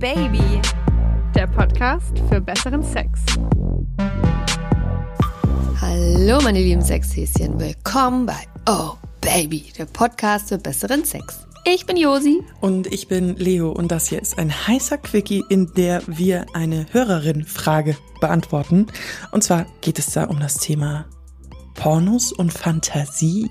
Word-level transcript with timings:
Baby, 0.00 0.62
der 1.34 1.46
Podcast 1.46 2.18
für 2.30 2.40
besseren 2.40 2.82
Sex. 2.82 3.20
Hallo 5.78 6.40
meine 6.42 6.58
lieben 6.58 6.80
Sexhäschen, 6.80 7.60
willkommen 7.60 8.24
bei 8.24 8.46
Oh 8.66 8.92
Baby, 9.20 9.70
der 9.76 9.84
Podcast 9.84 10.48
für 10.48 10.56
besseren 10.56 11.04
Sex. 11.04 11.46
Ich 11.66 11.84
bin 11.84 11.98
Josi. 11.98 12.42
Und 12.62 12.86
ich 12.86 13.08
bin 13.08 13.36
Leo 13.36 13.72
und 13.72 13.92
das 13.92 14.08
hier 14.08 14.22
ist 14.22 14.38
ein 14.38 14.50
heißer 14.50 14.96
Quickie, 14.96 15.44
in 15.50 15.70
der 15.74 16.00
wir 16.06 16.46
eine 16.54 16.86
Hörerin-Frage 16.90 17.94
beantworten. 18.22 18.86
Und 19.32 19.44
zwar 19.44 19.66
geht 19.82 19.98
es 19.98 20.06
da 20.06 20.24
um 20.24 20.40
das 20.40 20.54
Thema 20.54 21.04
Pornos 21.74 22.32
und 22.32 22.54
Fantasie. 22.54 23.50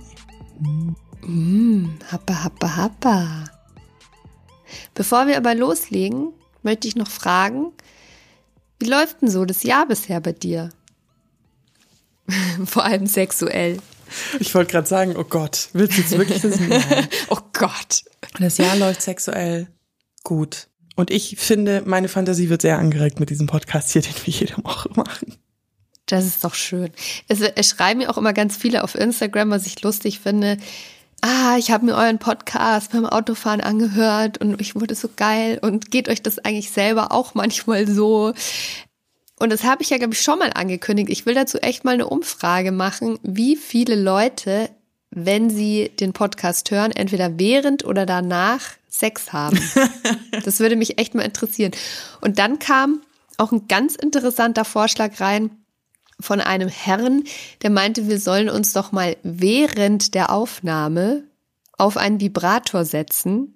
Mm, 1.21 1.89
happa, 2.11 2.43
happa, 2.43 2.75
happa. 2.75 3.43
Bevor 4.95 5.27
wir 5.27 5.37
aber 5.37 5.53
loslegen, 5.53 6.33
möchte 6.63 6.87
ich 6.87 6.95
noch 6.95 7.09
fragen, 7.09 7.71
wie 8.79 8.87
läuft 8.87 9.21
denn 9.21 9.29
so 9.29 9.45
das 9.45 9.63
Jahr 9.63 9.87
bisher 9.87 10.21
bei 10.21 10.31
dir? 10.31 10.69
Vor 12.65 12.85
allem 12.85 13.07
sexuell. 13.07 13.79
Ich 14.39 14.55
wollte 14.55 14.71
gerade 14.71 14.87
sagen, 14.87 15.15
oh 15.17 15.23
Gott, 15.23 15.69
willst 15.73 15.97
du 15.97 16.01
jetzt 16.01 16.17
wirklich 16.17 16.43
wissen? 16.43 16.71
Oh 17.29 17.39
Gott. 17.53 18.03
Das 18.39 18.57
Jahr 18.57 18.75
läuft 18.75 19.01
sexuell 19.01 19.67
gut. 20.23 20.67
Und 20.95 21.11
ich 21.11 21.35
finde, 21.37 21.83
meine 21.85 22.07
Fantasie 22.07 22.49
wird 22.49 22.61
sehr 22.61 22.79
angeregt 22.79 23.19
mit 23.19 23.29
diesem 23.29 23.47
Podcast 23.47 23.91
hier, 23.91 24.01
den 24.01 24.13
wir 24.25 24.33
jede 24.33 24.57
Woche 24.63 24.89
machen. 24.95 25.35
Das 26.05 26.25
ist 26.25 26.43
doch 26.43 26.55
schön. 26.55 26.89
Es, 27.27 27.39
es 27.41 27.69
schreiben 27.69 27.99
mir 27.99 28.09
auch 28.09 28.17
immer 28.17 28.33
ganz 28.33 28.57
viele 28.57 28.83
auf 28.83 28.95
Instagram, 28.95 29.51
was 29.51 29.67
ich 29.67 29.81
lustig 29.81 30.19
finde. 30.19 30.57
Ah, 31.21 31.57
ich 31.57 31.71
habe 31.71 31.85
mir 31.85 31.95
euren 31.95 32.19
Podcast 32.19 32.91
beim 32.91 33.05
Autofahren 33.05 33.61
angehört 33.61 34.37
und 34.39 34.61
ich 34.61 34.75
wurde 34.75 34.95
so 34.95 35.09
geil. 35.13 35.59
Und 35.61 35.91
geht 35.91 36.07
euch 36.07 36.21
das 36.21 36.39
eigentlich 36.39 36.71
selber 36.71 37.11
auch 37.11 37.33
manchmal 37.33 37.87
so? 37.87 38.33
Und 39.39 39.51
das 39.51 39.63
habe 39.63 39.81
ich 39.81 39.89
ja, 39.89 39.97
glaube 39.97 40.13
ich, 40.13 40.21
schon 40.21 40.39
mal 40.39 40.51
angekündigt. 40.53 41.09
Ich 41.09 41.25
will 41.25 41.33
dazu 41.33 41.57
echt 41.59 41.83
mal 41.83 41.93
eine 41.93 42.07
Umfrage 42.07 42.71
machen, 42.71 43.19
wie 43.23 43.55
viele 43.55 43.95
Leute, 43.95 44.69
wenn 45.11 45.49
sie 45.49 45.91
den 45.99 46.13
Podcast 46.13 46.71
hören, 46.71 46.91
entweder 46.91 47.39
während 47.39 47.83
oder 47.85 48.05
danach 48.05 48.61
Sex 48.89 49.33
haben. 49.33 49.59
das 50.43 50.59
würde 50.59 50.75
mich 50.75 50.99
echt 50.99 51.15
mal 51.15 51.23
interessieren. 51.23 51.71
Und 52.21 52.39
dann 52.39 52.59
kam 52.59 53.01
auch 53.37 53.51
ein 53.51 53.67
ganz 53.67 53.95
interessanter 53.95 54.65
Vorschlag 54.65 55.19
rein 55.19 55.51
von 56.19 56.41
einem 56.41 56.69
Herrn, 56.69 57.23
der 57.61 57.69
meinte, 57.69 58.07
wir 58.07 58.19
sollen 58.19 58.49
uns 58.49 58.73
doch 58.73 58.91
mal 58.91 59.17
während 59.23 60.13
der 60.15 60.31
Aufnahme 60.31 61.23
auf 61.77 61.97
einen 61.97 62.19
Vibrator 62.19 62.85
setzen 62.85 63.55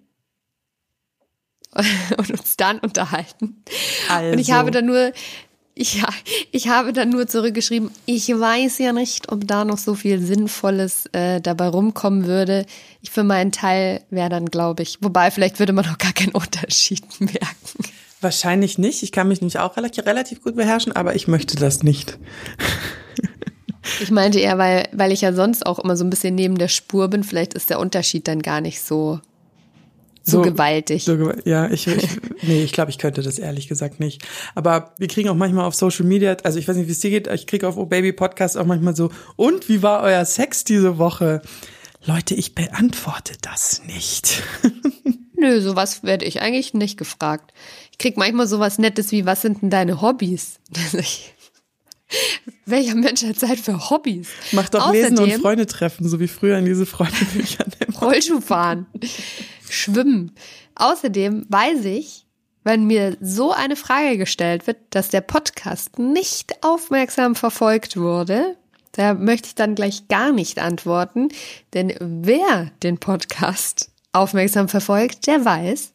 und 2.17 2.31
uns 2.31 2.55
dann 2.57 2.79
unterhalten. 2.79 3.63
Also. 4.09 4.33
Und 4.33 4.39
ich 4.39 4.51
habe 4.51 4.71
dann 4.71 4.85
nur, 4.85 5.11
ja, 5.75 6.07
ich 6.51 6.67
habe 6.67 6.93
dann 6.93 7.09
nur 7.09 7.27
zurückgeschrieben, 7.27 7.89
ich 8.05 8.29
weiß 8.29 8.77
ja 8.77 8.93
nicht, 8.93 9.31
ob 9.31 9.47
da 9.47 9.65
noch 9.65 9.79
so 9.79 9.95
viel 9.95 10.21
Sinnvolles 10.21 11.07
äh, 11.13 11.41
dabei 11.41 11.67
rumkommen 11.67 12.25
würde. 12.25 12.65
Ich 13.01 13.09
für 13.09 13.23
meinen 13.23 13.51
Teil 13.51 14.03
wäre 14.09 14.29
dann, 14.29 14.45
glaube 14.45 14.83
ich, 14.83 14.99
wobei 15.01 15.31
vielleicht 15.31 15.59
würde 15.59 15.73
man 15.73 15.87
auch 15.87 15.97
gar 15.97 16.13
keinen 16.13 16.31
Unterschied 16.33 17.03
merken. 17.19 17.85
Wahrscheinlich 18.23 18.77
nicht. 18.77 19.03
Ich 19.03 19.11
kann 19.11 19.27
mich 19.27 19.41
nämlich 19.41 19.59
auch 19.59 19.75
relativ, 19.75 20.05
relativ 20.05 20.41
gut 20.41 20.55
beherrschen, 20.55 20.93
aber 20.93 21.15
ich 21.15 21.27
möchte 21.27 21.57
das 21.57 21.83
nicht. 21.83 22.17
Ich 24.01 24.11
meinte 24.11 24.39
eher, 24.39 24.57
weil, 24.57 24.87
weil 24.93 25.11
ich 25.11 25.21
ja 25.21 25.33
sonst 25.33 25.65
auch 25.65 25.77
immer 25.77 25.97
so 25.97 26.05
ein 26.05 26.09
bisschen 26.09 26.35
neben 26.35 26.57
der 26.57 26.69
Spur 26.69 27.09
bin. 27.09 27.23
Vielleicht 27.23 27.53
ist 27.53 27.69
der 27.69 27.79
Unterschied 27.79 28.27
dann 28.27 28.41
gar 28.41 28.61
nicht 28.61 28.81
so, 28.81 29.19
so, 30.23 30.37
so 30.37 30.41
gewaltig. 30.41 31.03
So, 31.03 31.33
ja, 31.43 31.69
ich, 31.69 31.87
ich 31.87 32.07
nee, 32.43 32.63
ich 32.63 32.71
glaube, 32.71 32.91
ich 32.91 32.97
könnte 32.97 33.21
das 33.21 33.37
ehrlich 33.39 33.67
gesagt 33.67 33.99
nicht. 33.99 34.23
Aber 34.55 34.93
wir 34.97 35.09
kriegen 35.09 35.27
auch 35.27 35.35
manchmal 35.35 35.65
auf 35.65 35.75
Social 35.75 36.05
Media, 36.05 36.37
also 36.43 36.59
ich 36.59 36.67
weiß 36.67 36.77
nicht, 36.77 36.87
wie 36.87 36.93
es 36.93 37.01
dir 37.01 37.09
geht, 37.09 37.27
ich 37.27 37.45
kriege 37.45 37.67
auf 37.67 37.75
Oh 37.75 37.85
Baby 37.85 38.13
Podcast 38.13 38.57
auch 38.57 38.65
manchmal 38.65 38.95
so, 38.95 39.11
und 39.35 39.67
wie 39.67 39.83
war 39.83 40.01
euer 40.01 40.23
Sex 40.23 40.63
diese 40.63 40.97
Woche? 40.97 41.41
Leute, 42.05 42.35
ich 42.35 42.55
beantworte 42.55 43.33
das 43.41 43.81
nicht. 43.85 44.43
Nö, 45.35 45.59
sowas 45.59 46.03
werde 46.03 46.25
ich 46.25 46.41
eigentlich 46.41 46.73
nicht 46.73 46.97
gefragt. 46.97 47.51
Ich 47.93 47.99
krieg 47.99 48.17
manchmal 48.17 48.47
sowas 48.47 48.79
Nettes 48.79 49.11
wie, 49.11 49.27
was 49.27 49.43
sind 49.43 49.61
denn 49.61 49.69
deine 49.69 50.01
Hobbys? 50.01 50.59
Welcher 52.65 52.95
Mensch 52.95 53.23
hat 53.23 53.37
Zeit 53.37 53.59
für 53.59 53.91
Hobbys? 53.91 54.29
Mach 54.51 54.67
doch 54.69 54.87
Außerdem, 54.87 55.15
Lesen 55.15 55.19
und 55.19 55.41
Freunde 55.41 55.67
treffen, 55.67 56.09
so 56.09 56.19
wie 56.19 56.27
früher 56.27 56.57
in 56.57 56.65
diese 56.65 56.87
Freundebücher. 56.87 57.65
Rollschuh 58.01 58.41
fahren, 58.41 58.87
schwimmen. 59.69 60.31
Außerdem 60.73 61.45
weiß 61.49 61.85
ich, 61.85 62.25
wenn 62.63 62.87
mir 62.87 63.15
so 63.21 63.51
eine 63.51 63.75
Frage 63.75 64.17
gestellt 64.17 64.65
wird, 64.65 64.77
dass 64.89 65.09
der 65.09 65.21
Podcast 65.21 65.99
nicht 65.99 66.63
aufmerksam 66.63 67.35
verfolgt 67.35 67.95
wurde, 67.95 68.57
da 68.93 69.13
möchte 69.13 69.49
ich 69.49 69.55
dann 69.55 69.75
gleich 69.75 70.07
gar 70.07 70.31
nicht 70.31 70.57
antworten, 70.57 71.29
denn 71.75 71.93
wer 71.99 72.71
den 72.81 72.97
Podcast 72.97 73.91
aufmerksam 74.13 74.67
verfolgt, 74.67 75.27
der 75.27 75.45
weiß, 75.45 75.93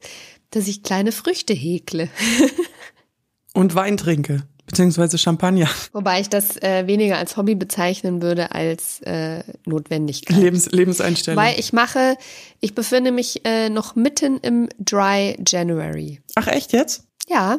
dass 0.51 0.69
ich 0.69 0.83
kleine 0.83 1.13
Früchte 1.13 1.55
häkle. 1.55 2.09
Und 3.55 3.75
Wein 3.75 3.97
trinke, 3.97 4.43
beziehungsweise 4.67 5.19
Champagner. 5.19 5.69
Wobei 5.93 6.21
ich 6.21 6.29
das 6.29 6.57
äh, 6.63 6.87
weniger 6.87 7.19
als 7.19 7.37
Hobby 7.37 7.55
bezeichnen 7.55 8.23
würde 8.23 8.53
als 8.53 9.01
äh, 9.03 9.43
Notwendigkeit. 9.65 10.37
Lebens 10.37 10.71
Lebenseinstellung. 10.71 11.43
Weil 11.43 11.59
ich 11.59 11.73
mache, 11.73 12.17
ich 12.61 12.75
befinde 12.75 13.11
mich 13.11 13.45
äh, 13.45 13.69
noch 13.69 13.97
mitten 13.97 14.39
im 14.39 14.69
Dry 14.79 15.37
January. 15.47 16.21
Ach 16.35 16.47
echt 16.47 16.73
jetzt? 16.73 17.05
Ja, 17.29 17.59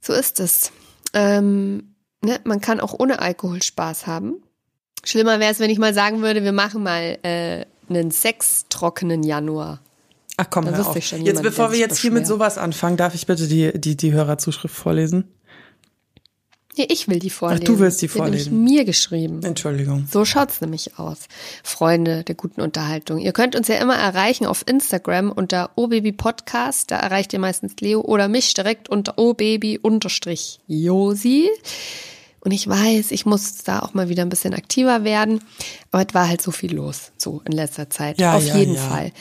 so 0.00 0.12
ist 0.12 0.40
es. 0.40 0.72
Ähm, 1.14 1.94
ne, 2.22 2.40
man 2.44 2.60
kann 2.60 2.80
auch 2.80 2.98
ohne 2.98 3.20
Alkohol 3.20 3.62
Spaß 3.62 4.06
haben. 4.06 4.42
Schlimmer 5.04 5.40
wäre 5.40 5.52
es, 5.52 5.58
wenn 5.58 5.70
ich 5.70 5.78
mal 5.78 5.94
sagen 5.94 6.22
würde, 6.22 6.44
wir 6.44 6.52
machen 6.52 6.82
mal 6.82 7.18
äh, 7.22 7.64
einen 7.88 8.10
sextrockenen 8.10 9.22
Januar. 9.22 9.80
Ach 10.42 10.50
komm, 10.50 10.64
da 10.64 10.72
auf. 10.72 10.96
Jemand, 10.96 11.26
jetzt 11.26 11.42
bevor 11.42 11.70
wir 11.70 11.78
jetzt 11.78 11.98
hier 11.98 12.10
mit 12.10 12.26
sowas 12.26 12.58
anfangen, 12.58 12.96
darf 12.96 13.14
ich 13.14 13.26
bitte 13.26 13.46
die, 13.46 13.70
die, 13.78 13.96
die 13.96 14.12
Hörerzuschrift 14.12 14.74
vorlesen? 14.74 15.28
Ja, 16.74 16.86
ich 16.88 17.06
will 17.06 17.20
die 17.20 17.30
vorlesen. 17.30 17.62
Ach, 17.62 17.66
du 17.66 17.78
willst 17.78 18.02
die 18.02 18.08
vorlesen. 18.08 18.50
Die 18.50 18.72
mir 18.72 18.84
geschrieben. 18.84 19.42
Entschuldigung. 19.44 20.08
So 20.10 20.24
schaut's 20.24 20.60
nämlich 20.60 20.98
aus. 20.98 21.28
Freunde 21.62 22.24
der 22.24 22.34
guten 22.34 22.60
Unterhaltung. 22.60 23.18
Ihr 23.18 23.32
könnt 23.32 23.54
uns 23.54 23.68
ja 23.68 23.76
immer 23.76 23.94
erreichen 23.94 24.46
auf 24.46 24.66
Instagram 24.66 25.30
unter 25.30 25.70
obabypodcast. 25.76 26.90
Da 26.90 26.96
erreicht 26.96 27.32
ihr 27.34 27.38
meistens 27.38 27.74
Leo 27.80 28.00
oder 28.00 28.26
mich 28.26 28.52
direkt 28.54 28.88
unter 28.88 29.18
obaby-josi. 29.18 29.90
Und 32.40 32.50
ich 32.50 32.66
weiß, 32.66 33.12
ich 33.12 33.26
muss 33.26 33.58
da 33.58 33.80
auch 33.80 33.94
mal 33.94 34.08
wieder 34.08 34.22
ein 34.22 34.30
bisschen 34.30 34.54
aktiver 34.54 35.04
werden. 35.04 35.40
Aber 35.92 36.04
es 36.08 36.14
war 36.14 36.26
halt 36.26 36.42
so 36.42 36.50
viel 36.50 36.74
los, 36.74 37.12
so 37.16 37.42
in 37.44 37.52
letzter 37.52 37.90
Zeit. 37.90 38.18
Ja, 38.18 38.34
Auf 38.34 38.44
ja, 38.46 38.56
jeden 38.56 38.74
ja. 38.74 38.80
Fall. 38.80 39.12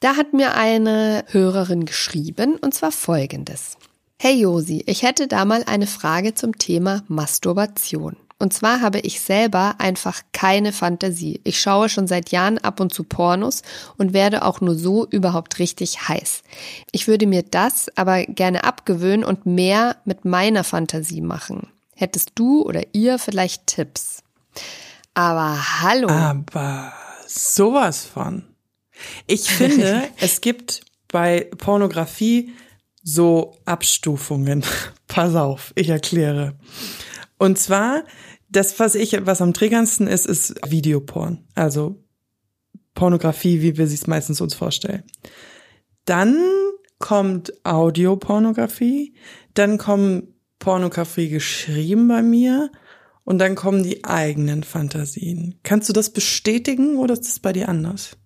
Da 0.00 0.16
hat 0.16 0.34
mir 0.34 0.54
eine 0.54 1.24
Hörerin 1.28 1.86
geschrieben, 1.86 2.56
und 2.56 2.74
zwar 2.74 2.92
folgendes. 2.92 3.78
Hey 4.20 4.40
Josi, 4.40 4.82
ich 4.86 5.02
hätte 5.02 5.26
da 5.26 5.44
mal 5.46 5.62
eine 5.64 5.86
Frage 5.86 6.34
zum 6.34 6.58
Thema 6.58 7.02
Masturbation. 7.08 8.16
Und 8.38 8.52
zwar 8.52 8.82
habe 8.82 8.98
ich 9.00 9.20
selber 9.20 9.76
einfach 9.78 10.20
keine 10.32 10.72
Fantasie. 10.72 11.40
Ich 11.44 11.58
schaue 11.58 11.88
schon 11.88 12.06
seit 12.06 12.30
Jahren 12.30 12.58
ab 12.58 12.80
und 12.80 12.92
zu 12.92 13.04
Pornos 13.04 13.62
und 13.96 14.12
werde 14.12 14.44
auch 14.44 14.60
nur 14.60 14.74
so 14.74 15.06
überhaupt 15.06 15.58
richtig 15.58 16.08
heiß. 16.08 16.42
Ich 16.92 17.08
würde 17.08 17.26
mir 17.26 17.42
das 17.42 17.90
aber 17.96 18.24
gerne 18.24 18.64
abgewöhnen 18.64 19.24
und 19.24 19.46
mehr 19.46 19.96
mit 20.04 20.26
meiner 20.26 20.64
Fantasie 20.64 21.22
machen. 21.22 21.68
Hättest 21.94 22.32
du 22.34 22.62
oder 22.62 22.82
ihr 22.92 23.18
vielleicht 23.18 23.66
Tipps? 23.66 24.22
Aber 25.14 25.80
hallo. 25.80 26.10
Aber 26.10 26.92
sowas 27.26 28.04
von. 28.04 28.44
Ich 29.26 29.50
finde, 29.50 30.04
es 30.20 30.40
gibt 30.40 30.82
bei 31.08 31.48
Pornografie 31.58 32.52
so 33.02 33.56
Abstufungen. 33.64 34.64
Pass 35.06 35.34
auf, 35.34 35.72
ich 35.76 35.88
erkläre. 35.88 36.58
Und 37.38 37.58
zwar, 37.58 38.04
das, 38.48 38.78
was 38.80 38.94
ich, 38.94 39.26
was 39.26 39.40
am 39.40 39.54
triggerndsten 39.54 40.06
ist, 40.06 40.26
ist 40.26 40.54
Videoporn. 40.66 41.44
Also 41.54 42.02
Pornografie, 42.94 43.62
wie 43.62 43.76
wir 43.76 43.86
sie 43.86 43.94
es 43.94 44.06
meistens 44.06 44.40
uns 44.40 44.54
vorstellen. 44.54 45.04
Dann 46.04 46.36
kommt 46.98 47.52
Audiopornografie, 47.64 49.14
dann 49.54 49.78
kommen 49.78 50.34
Pornografie 50.58 51.28
geschrieben 51.28 52.08
bei 52.08 52.22
mir 52.22 52.70
und 53.24 53.38
dann 53.38 53.54
kommen 53.54 53.82
die 53.82 54.04
eigenen 54.04 54.62
Fantasien. 54.62 55.58
Kannst 55.62 55.88
du 55.88 55.92
das 55.92 56.10
bestätigen 56.10 56.96
oder 56.96 57.14
ist 57.14 57.24
das 57.24 57.38
bei 57.40 57.52
dir 57.52 57.68
anders? 57.68 58.16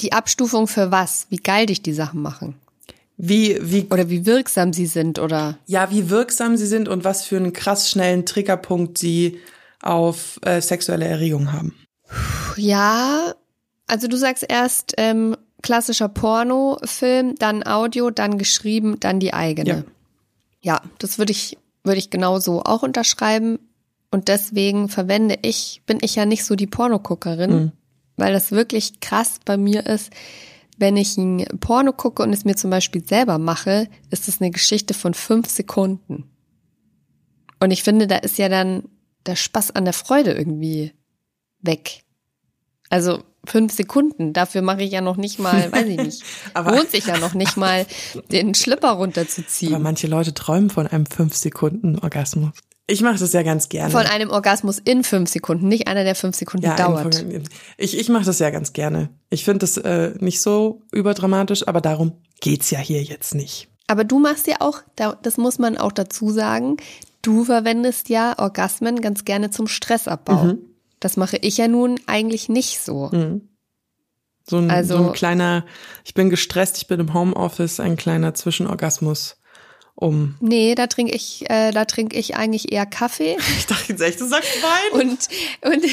Die 0.00 0.12
Abstufung 0.12 0.66
für 0.66 0.90
was? 0.90 1.26
Wie 1.30 1.36
geil 1.36 1.66
dich 1.66 1.82
die 1.82 1.92
Sachen 1.92 2.22
machen? 2.22 2.56
Wie, 3.16 3.58
wie, 3.62 3.86
oder 3.90 4.10
wie 4.10 4.26
wirksam 4.26 4.72
sie 4.72 4.86
sind, 4.86 5.18
oder? 5.18 5.58
Ja, 5.66 5.90
wie 5.90 6.10
wirksam 6.10 6.56
sie 6.56 6.66
sind 6.66 6.88
und 6.88 7.04
was 7.04 7.24
für 7.24 7.36
einen 7.36 7.54
krass 7.54 7.90
schnellen 7.90 8.26
Triggerpunkt 8.26 8.98
sie 8.98 9.38
auf 9.80 10.38
äh, 10.42 10.60
sexuelle 10.60 11.06
Erregung 11.06 11.52
haben. 11.52 11.74
Ja, 12.56 13.34
also 13.86 14.06
du 14.08 14.16
sagst 14.16 14.44
erst, 14.48 14.94
ähm, 14.98 15.36
klassischer 15.62 16.08
Pornofilm, 16.08 17.34
dann 17.36 17.66
Audio, 17.66 18.10
dann 18.10 18.38
geschrieben, 18.38 19.00
dann 19.00 19.18
die 19.18 19.32
eigene. 19.32 19.70
Ja. 19.70 19.84
Ja, 20.62 20.82
das 20.98 21.18
würde 21.18 21.32
ich, 21.32 21.56
würde 21.84 21.98
ich 21.98 22.10
genauso 22.10 22.62
auch 22.62 22.82
unterschreiben. 22.82 23.58
Und 24.10 24.28
deswegen 24.28 24.88
verwende 24.88 25.38
ich, 25.42 25.82
bin 25.86 25.98
ich 26.02 26.16
ja 26.16 26.26
nicht 26.26 26.44
so 26.44 26.56
die 26.56 26.66
Pornoguckerin, 26.66 27.50
Mhm. 27.50 27.72
Weil 28.16 28.32
das 28.32 28.50
wirklich 28.52 29.00
krass 29.00 29.36
bei 29.44 29.56
mir 29.56 29.86
ist. 29.86 30.10
Wenn 30.78 30.96
ich 30.96 31.16
ein 31.16 31.46
Porno 31.60 31.92
gucke 31.92 32.22
und 32.22 32.32
es 32.32 32.44
mir 32.44 32.54
zum 32.54 32.70
Beispiel 32.70 33.02
selber 33.06 33.38
mache, 33.38 33.88
ist 34.10 34.28
es 34.28 34.40
eine 34.40 34.50
Geschichte 34.50 34.92
von 34.94 35.14
fünf 35.14 35.48
Sekunden. 35.48 36.30
Und 37.60 37.70
ich 37.70 37.82
finde, 37.82 38.06
da 38.06 38.16
ist 38.16 38.36
ja 38.36 38.48
dann 38.50 38.84
der 39.24 39.36
Spaß 39.36 39.70
an 39.72 39.84
der 39.84 39.94
Freude 39.94 40.32
irgendwie 40.32 40.92
weg. 41.60 42.02
Also 42.90 43.22
fünf 43.46 43.72
Sekunden, 43.72 44.32
dafür 44.34 44.60
mache 44.60 44.82
ich 44.82 44.92
ja 44.92 45.00
noch 45.00 45.16
nicht 45.16 45.38
mal, 45.38 45.72
weiß 45.72 45.86
ich 45.86 45.96
nicht, 45.96 46.22
Aber- 46.52 46.76
lohnt 46.76 46.90
sich 46.90 47.06
ja 47.06 47.16
noch 47.18 47.32
nicht 47.34 47.56
mal, 47.56 47.86
den 48.30 48.54
Schlipper 48.54 48.90
Aber 48.90 48.98
runterzuziehen. 49.00 49.80
manche 49.80 50.06
Leute 50.08 50.34
träumen 50.34 50.68
von 50.68 50.86
einem 50.86 51.04
5-Sekunden-Orgasmus. 51.04 52.50
Ich 52.88 53.02
mache 53.02 53.18
das 53.18 53.32
ja 53.32 53.42
ganz 53.42 53.68
gerne. 53.68 53.90
Von 53.90 54.06
einem 54.06 54.30
Orgasmus 54.30 54.78
in 54.78 55.02
fünf 55.02 55.28
Sekunden, 55.30 55.66
nicht 55.66 55.88
einer, 55.88 56.04
der 56.04 56.14
fünf 56.14 56.36
Sekunden 56.36 56.66
ja, 56.66 56.76
dauert. 56.76 57.24
Ich, 57.78 57.98
ich 57.98 58.08
mache 58.08 58.24
das 58.24 58.38
ja 58.38 58.50
ganz 58.50 58.72
gerne. 58.72 59.08
Ich 59.28 59.44
finde 59.44 59.60
das 59.60 59.76
äh, 59.76 60.14
nicht 60.20 60.40
so 60.40 60.82
überdramatisch, 60.92 61.66
aber 61.66 61.80
darum 61.80 62.12
geht's 62.40 62.70
ja 62.70 62.78
hier 62.78 63.02
jetzt 63.02 63.34
nicht. 63.34 63.68
Aber 63.88 64.04
du 64.04 64.18
machst 64.20 64.46
ja 64.46 64.56
auch, 64.60 64.82
da- 64.94 65.18
das 65.20 65.36
muss 65.36 65.58
man 65.58 65.76
auch 65.76 65.90
dazu 65.92 66.30
sagen, 66.30 66.76
du 67.22 67.44
verwendest 67.44 68.08
ja 68.08 68.38
Orgasmen 68.38 69.00
ganz 69.00 69.24
gerne 69.24 69.50
zum 69.50 69.66
Stressabbau. 69.66 70.44
Mhm. 70.44 70.58
Das 71.00 71.16
mache 71.16 71.38
ich 71.38 71.56
ja 71.56 71.66
nun 71.68 71.98
eigentlich 72.06 72.48
nicht 72.48 72.80
so. 72.80 73.10
So 74.48 74.58
ein, 74.58 74.70
Also- 74.70 74.96
so 74.98 75.06
ein 75.08 75.12
kleiner, 75.12 75.64
ich 76.04 76.14
bin 76.14 76.30
gestresst, 76.30 76.76
ich 76.78 76.86
bin 76.86 77.00
im 77.00 77.14
Homeoffice, 77.14 77.80
ein 77.80 77.96
kleiner 77.96 78.32
Zwischenorgasmus. 78.34 79.38
Um. 79.96 80.36
Nee, 80.40 80.74
da 80.74 80.88
trinke 80.88 81.14
ich, 81.14 81.48
äh, 81.48 81.70
da 81.72 81.86
trinke 81.86 82.18
ich 82.18 82.36
eigentlich 82.36 82.70
eher 82.70 82.84
Kaffee 82.84 83.36
Ich 83.58 83.66
dachte 83.66 83.92
jetzt 83.92 84.02
echt, 84.02 84.20
du 84.20 84.26
sagst 84.26 84.50
Wein. 84.62 85.00
und, 85.00 85.28
und, 85.62 85.84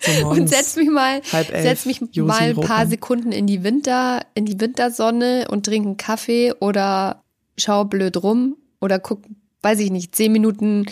So 0.00 0.28
und 0.28 0.48
setz 0.48 0.76
mich 0.76 0.88
mal, 0.88 1.20
elf, 1.32 1.48
setz 1.48 1.86
mich 1.86 2.00
mal 2.14 2.50
ein 2.50 2.56
paar. 2.56 2.86
Sekunden 2.86 3.32
in 3.32 3.46
die 3.46 3.64
Winter, 3.64 4.24
in 4.34 4.44
die 4.44 4.60
Wintersonne 4.60 5.48
und 5.50 5.66
trinke 5.66 5.88
einen 5.88 5.96
Kaffee 5.96 6.52
oder 6.60 7.24
schau 7.56 7.84
blöd 7.84 8.22
rum 8.22 8.56
oder 8.80 8.98
guck, 8.98 9.22
weiß 9.62 9.80
ich 9.80 9.90
nicht, 9.90 10.14
zehn 10.14 10.30
Minuten 10.30 10.86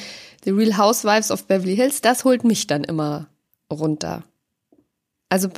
The 0.45 0.51
Real 0.51 0.77
Housewives 0.77 1.31
of 1.31 1.47
Beverly 1.47 1.77
Hills. 1.77 2.01
Das 2.01 2.25
holt 2.25 2.45
mich 2.45 2.67
dann 2.67 2.83
immer 2.83 3.29
runter. 3.73 4.25
Also 5.29 5.49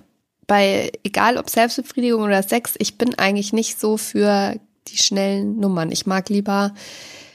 bei, 0.47 0.91
egal 1.03 1.39
ob 1.39 1.49
Selbstbefriedigung 1.49 2.23
oder 2.23 2.43
Sex, 2.43 2.75
ich 2.79 2.99
bin 2.99 3.15
eigentlich 3.19 3.53
nicht 3.53 3.81
so 3.81 3.97
für 3.97 4.57
die 4.91 4.99
schnellen 4.99 5.59
Nummern. 5.59 5.91
Ich 5.93 6.07
mag 6.07 6.29
lieber, 6.29 6.75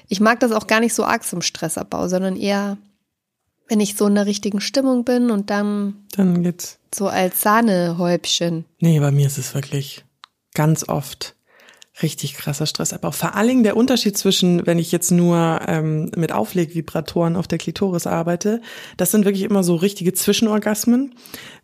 ich 0.07 0.19
mag 0.19 0.39
das 0.39 0.51
auch 0.51 0.67
gar 0.67 0.79
nicht 0.79 0.93
so 0.93 1.03
arg 1.03 1.23
zum 1.23 1.41
Stressabbau, 1.41 2.07
sondern 2.07 2.35
eher, 2.35 2.77
wenn 3.67 3.79
ich 3.79 3.95
so 3.95 4.07
in 4.07 4.15
der 4.15 4.25
richtigen 4.25 4.61
Stimmung 4.61 5.05
bin 5.05 5.31
und 5.31 5.49
dann 5.49 6.05
Dann 6.15 6.43
geht's. 6.43 6.79
so 6.93 7.07
als 7.07 7.41
Sahnehäubchen. 7.41 8.65
Nee, 8.79 8.99
bei 8.99 9.11
mir 9.11 9.27
ist 9.27 9.37
es 9.37 9.53
wirklich 9.53 10.03
ganz 10.53 10.87
oft 10.87 11.35
richtig 12.01 12.33
krasser 12.33 12.65
Stressabbau. 12.65 13.11
Vor 13.11 13.35
allen 13.35 13.47
Dingen 13.47 13.63
der 13.63 13.77
Unterschied 13.77 14.17
zwischen, 14.17 14.65
wenn 14.65 14.79
ich 14.79 14.91
jetzt 14.91 15.11
nur 15.11 15.59
ähm, 15.67 16.09
mit 16.15 16.31
Auflegvibratoren 16.31 17.35
auf 17.35 17.47
der 17.47 17.59
Klitoris 17.59 18.07
arbeite, 18.07 18.61
das 18.97 19.11
sind 19.11 19.25
wirklich 19.25 19.43
immer 19.43 19.63
so 19.63 19.75
richtige 19.75 20.11
Zwischenorgasmen. 20.13 21.13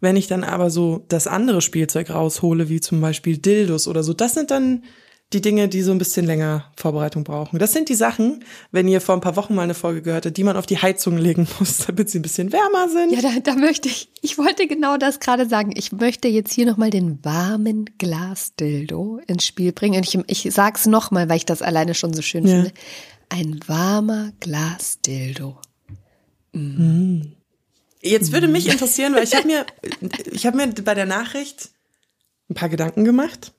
Wenn 0.02 0.16
ich 0.16 0.28
dann 0.28 0.44
aber 0.44 0.70
so 0.70 1.04
das 1.08 1.26
andere 1.26 1.62
Spielzeug 1.62 2.12
raushole, 2.12 2.70
wie 2.70 2.80
zum 2.80 3.02
Beispiel 3.02 3.40
Dildos 3.40 3.88
oder 3.88 4.04
so, 4.04 4.14
das 4.14 4.36
sind 4.36 4.52
dann 4.52 4.84
die 5.32 5.42
Dinge, 5.42 5.68
die 5.68 5.84
so 5.84 5.92
ein 5.92 6.00
bisschen 6.00 6.26
länger 6.26 6.72
Vorbereitung 6.76 7.24
brauchen. 7.24 7.60
Das 7.60 7.72
sind 7.72 7.88
die 7.90 7.94
Sachen, 7.96 8.44
wenn 8.72 8.88
ihr 8.88 9.00
vor 9.00 9.14
ein 9.14 9.22
paar 9.22 9.36
Wochen 9.36 9.54
mal 9.54 9.62
eine 9.62 9.76
Folge 9.76 10.02
gehört 10.02 10.26
habt, 10.26 10.36
die 10.36 10.44
man 10.44 10.58
auf 10.58 10.66
die 10.66 10.80
Heizung 10.80 11.18
legen 11.18 11.48
muss, 11.60 11.78
damit 11.88 12.10
sie 12.10 12.18
ein 12.18 12.24
bisschen 12.24 12.52
wärmer 12.52 12.90
sind. 12.90 13.12
Ja, 13.12 13.22
da, 13.22 13.40
da 13.40 13.54
möchte 13.56 13.88
ich, 13.90 14.10
ich 14.22 14.40
wollte 14.40 14.66
genau 14.66 14.98
das 14.98 15.20
gerade 15.20 15.48
sagen. 15.48 15.72
Ich 15.76 15.92
möchte 15.92 16.28
jetzt 16.28 16.52
hier 16.52 16.66
nochmal 16.66 16.90
den 16.90 17.24
warmen 17.24 17.86
Glasdildo 18.00 19.20
ins 19.28 19.46
Spiel 19.46 19.72
bringen. 19.72 19.98
Und 19.98 20.08
ich, 20.28 20.46
ich 20.48 20.54
sag's 20.54 20.88
nochmal, 20.88 21.30
weil 21.30 21.38
ich 21.38 21.46
das 21.46 21.62
alleine 21.62 21.94
schon 21.94 22.14
so 22.14 22.24
schön 22.24 22.48
Ja. 22.48 22.56
finde. 22.56 22.72
Ein 23.30 23.60
warmer 23.68 24.32
Glasdildo. 24.40 25.60
Jetzt 28.02 28.32
würde 28.32 28.48
mich 28.48 28.68
interessieren, 28.68 29.14
weil 29.14 29.24
ich 29.24 29.36
habe 29.36 29.46
mir, 29.46 29.66
ich 30.32 30.48
habe 30.48 30.58
mir 30.58 30.68
bei 30.70 30.96
der 30.96 31.06
Nachricht 31.06 31.70
ein 32.50 32.56
paar 32.56 32.70
Gedanken 32.70 33.04
gemacht 33.06 33.54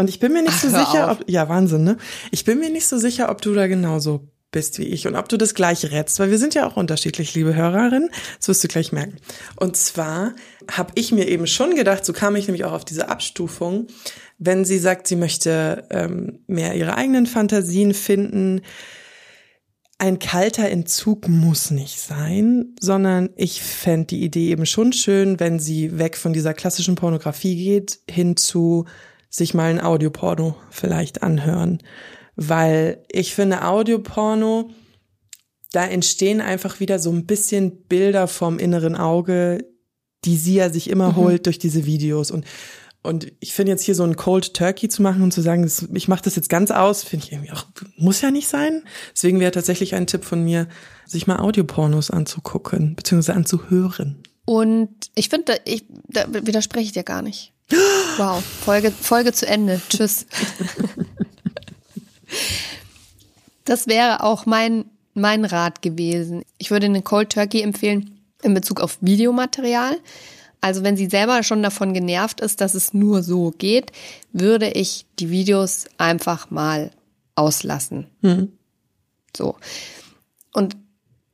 und 0.00 0.08
ich 0.08 0.18
bin 0.18 0.32
mir 0.32 0.42
nicht 0.42 0.54
Ach, 0.56 0.62
so 0.62 0.68
sicher, 0.68 1.10
auf. 1.10 1.20
ob, 1.20 1.30
ja 1.30 1.48
Wahnsinn, 1.48 1.84
ne? 1.84 1.96
Ich 2.30 2.44
bin 2.44 2.58
mir 2.58 2.70
nicht 2.70 2.86
so 2.86 2.98
sicher, 2.98 3.30
ob 3.30 3.42
du 3.42 3.54
da 3.54 3.66
genauso 3.66 4.28
bist 4.50 4.78
wie 4.78 4.84
ich 4.84 5.06
und 5.06 5.14
ob 5.14 5.28
du 5.28 5.36
das 5.36 5.54
gleich 5.54 5.90
rätst, 5.92 6.18
weil 6.18 6.30
wir 6.30 6.38
sind 6.38 6.54
ja 6.54 6.66
auch 6.66 6.76
unterschiedlich, 6.76 7.34
liebe 7.34 7.54
Hörerin. 7.54 8.10
Das 8.38 8.48
wirst 8.48 8.64
du 8.64 8.68
gleich 8.68 8.92
merken. 8.92 9.16
Und 9.56 9.76
zwar 9.76 10.34
habe 10.70 10.92
ich 10.96 11.12
mir 11.12 11.28
eben 11.28 11.46
schon 11.46 11.76
gedacht, 11.76 12.04
so 12.04 12.12
kam 12.12 12.34
ich 12.34 12.48
nämlich 12.48 12.64
auch 12.64 12.72
auf 12.72 12.84
diese 12.84 13.08
Abstufung, 13.08 13.86
wenn 14.38 14.64
sie 14.64 14.78
sagt, 14.78 15.06
sie 15.06 15.16
möchte 15.16 15.86
ähm, 15.90 16.40
mehr 16.46 16.74
ihre 16.74 16.96
eigenen 16.96 17.26
Fantasien 17.26 17.94
finden, 17.94 18.62
ein 19.98 20.18
kalter 20.18 20.70
Entzug 20.70 21.28
muss 21.28 21.70
nicht 21.70 22.00
sein, 22.00 22.74
sondern 22.80 23.28
ich 23.36 23.62
fände 23.62 24.06
die 24.06 24.24
Idee 24.24 24.48
eben 24.48 24.64
schon 24.64 24.94
schön, 24.94 25.38
wenn 25.38 25.60
sie 25.60 25.98
weg 25.98 26.16
von 26.16 26.32
dieser 26.32 26.54
klassischen 26.54 26.94
Pornografie 26.94 27.54
geht, 27.54 28.00
hin 28.10 28.34
zu 28.38 28.86
sich 29.30 29.54
mal 29.54 29.70
ein 29.70 29.80
Audioporno 29.80 30.56
vielleicht 30.70 31.22
anhören. 31.22 31.78
Weil 32.36 33.04
ich 33.10 33.34
finde, 33.34 33.64
Audioporno, 33.64 34.70
da 35.72 35.86
entstehen 35.86 36.40
einfach 36.40 36.80
wieder 36.80 36.98
so 36.98 37.10
ein 37.10 37.26
bisschen 37.26 37.84
Bilder 37.84 38.28
vom 38.28 38.58
inneren 38.58 38.96
Auge, 38.96 39.64
die 40.24 40.36
sie 40.36 40.56
ja 40.56 40.70
sich 40.70 40.90
immer 40.90 41.16
holt 41.16 41.46
durch 41.46 41.58
diese 41.58 41.86
Videos. 41.86 42.30
Und 42.30 42.44
und 43.02 43.32
ich 43.40 43.54
finde 43.54 43.72
jetzt 43.72 43.82
hier 43.82 43.94
so 43.94 44.02
ein 44.02 44.16
Cold 44.16 44.52
Turkey 44.52 44.88
zu 44.90 45.00
machen 45.00 45.22
und 45.22 45.32
zu 45.32 45.40
sagen, 45.40 45.62
das, 45.62 45.86
ich 45.94 46.06
mache 46.06 46.22
das 46.22 46.36
jetzt 46.36 46.50
ganz 46.50 46.70
aus, 46.70 47.02
finde 47.02 47.24
ich 47.24 47.32
irgendwie 47.32 47.52
auch, 47.52 47.64
muss 47.96 48.20
ja 48.20 48.30
nicht 48.30 48.46
sein. 48.46 48.82
Deswegen 49.14 49.40
wäre 49.40 49.52
tatsächlich 49.52 49.94
ein 49.94 50.06
Tipp 50.06 50.24
von 50.24 50.44
mir, 50.44 50.68
sich 51.06 51.26
mal 51.26 51.38
Audiopornos 51.38 52.10
anzugucken, 52.10 52.96
beziehungsweise 52.96 53.36
anzuhören. 53.36 54.22
Und 54.44 54.90
ich 55.14 55.30
finde, 55.30 55.60
ich, 55.64 55.84
da 56.08 56.26
widerspreche 56.28 56.86
ich 56.86 56.92
dir 56.92 57.04
gar 57.04 57.22
nicht. 57.22 57.54
Wow, 58.20 58.44
Folge, 58.44 58.90
Folge 58.90 59.32
zu 59.32 59.46
Ende. 59.46 59.80
Tschüss. 59.88 60.26
Das 63.64 63.86
wäre 63.86 64.22
auch 64.22 64.44
mein, 64.44 64.84
mein 65.14 65.46
Rat 65.46 65.80
gewesen. 65.80 66.42
Ich 66.58 66.70
würde 66.70 66.84
einen 66.84 67.02
Cold 67.02 67.30
Turkey 67.32 67.62
empfehlen 67.62 68.20
in 68.42 68.52
Bezug 68.52 68.82
auf 68.82 68.98
Videomaterial. 69.00 69.96
Also 70.60 70.82
wenn 70.82 70.98
sie 70.98 71.06
selber 71.06 71.42
schon 71.42 71.62
davon 71.62 71.94
genervt 71.94 72.42
ist, 72.42 72.60
dass 72.60 72.74
es 72.74 72.92
nur 72.92 73.22
so 73.22 73.54
geht, 73.56 73.90
würde 74.34 74.68
ich 74.68 75.06
die 75.18 75.30
Videos 75.30 75.86
einfach 75.96 76.50
mal 76.50 76.90
auslassen. 77.36 78.06
So. 79.34 79.56
Und 80.52 80.76